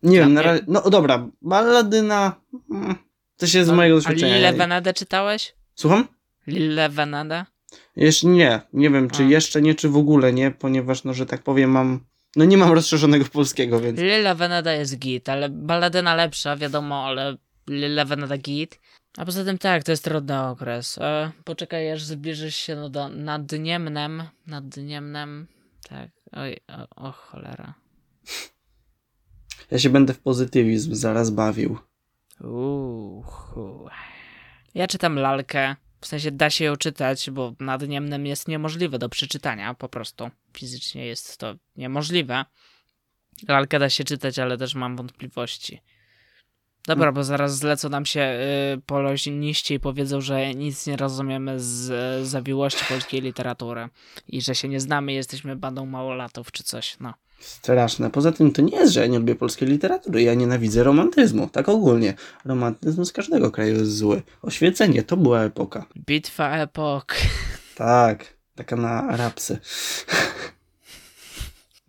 [0.03, 2.35] Nie Dla wiem, na razie, no dobra, Balladyna,
[2.71, 2.95] mm,
[3.37, 4.35] to się z A- mojego doświadczenia.
[4.35, 5.55] Lille Venade czytałeś?
[5.75, 6.07] Słucham?
[6.47, 7.45] Lille Venade?
[7.95, 9.25] Jeszcze nie, nie wiem, czy A.
[9.25, 11.99] jeszcze nie, czy w ogóle nie, ponieważ, no, że tak powiem, mam,
[12.35, 17.37] no nie mam rozszerzonego polskiego, więc Lille Venada jest git, ale Balladyna lepsza, wiadomo, ale
[17.67, 18.79] Lille Venada git.
[19.17, 20.97] A poza tym tak, to jest trudny okres.
[20.97, 24.23] E, poczekaj, aż zbliżysz się no do nadniemnem.
[24.47, 25.47] Nadniemnem.
[25.89, 26.09] Tak.
[26.31, 27.73] Oj, o, o cholera.
[29.71, 31.77] Ja się będę w pozytywizm zaraz bawił.
[32.39, 33.89] Uhu.
[34.75, 35.75] Ja czytam lalkę.
[36.01, 40.29] W sensie da się ją czytać, bo nadniemnem jest niemożliwe do przeczytania, po prostu.
[40.57, 42.45] Fizycznie jest to niemożliwe.
[43.47, 45.81] Lalkę da się czytać, ale też mam wątpliwości.
[46.87, 48.21] Dobra, bo zaraz zlecą nam się
[48.77, 51.89] y, poloźniści i powiedzą, że nic nie rozumiemy z
[52.21, 53.89] y, zawiłości polskiej literatury
[54.27, 57.13] i że się nie znamy, jesteśmy bandą małolatów czy coś, no.
[57.41, 58.09] Straszne.
[58.09, 60.21] Poza tym to nie jest, że ja nie lubię polskiej literatury.
[60.21, 61.49] Ja nienawidzę romantyzmu.
[61.49, 62.13] Tak ogólnie.
[62.45, 64.21] Romantyzm z każdego kraju jest zły.
[64.41, 65.85] Oświecenie to była epoka.
[65.97, 67.15] Bitwa epok.
[67.75, 68.25] Tak.
[68.55, 69.59] Taka na rapsy.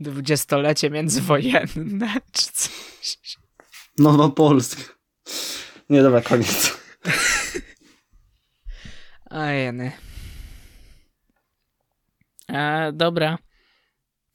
[0.01, 3.39] Dwudziestolecie międzywojenne czy coś.
[3.99, 4.83] Nowa Polska.
[5.91, 6.79] Nie, dobra, koniec.
[9.31, 9.93] Ojeny.
[12.49, 13.39] E, dobra.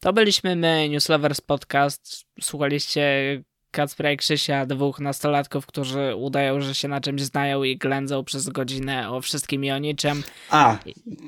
[0.00, 2.24] To byliśmy my, Newslovers Podcast.
[2.40, 3.02] Słuchaliście
[3.70, 8.48] Kacpra i Krzysia, dwóch nastolatków, którzy udają, że się na czymś znają i ględzą przez
[8.48, 10.22] godzinę o wszystkim i o niczym.
[10.50, 10.78] A,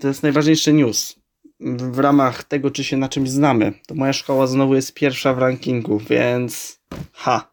[0.00, 1.16] to jest najważniejszy news.
[1.60, 5.38] W ramach tego, czy się na czymś znamy, to moja szkoła znowu jest pierwsza w
[5.38, 6.80] rankingu, więc
[7.12, 7.52] ha.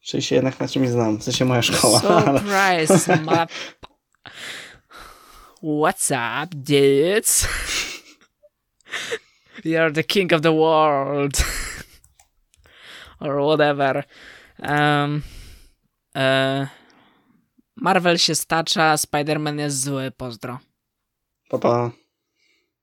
[0.00, 1.18] Czy się jednak na czymś znam?
[1.18, 2.00] W sensie moja szkoła.
[2.00, 3.46] Surprise, ma...
[5.62, 7.48] What's up, dudes?
[9.66, 11.34] You're the king of the world.
[13.20, 14.04] Or whatever.
[14.58, 15.22] Um,
[16.16, 16.66] e,
[17.76, 20.58] Marvel się stacza, Spider-Man jest zły, pozdro.
[21.48, 21.90] Pa, pa.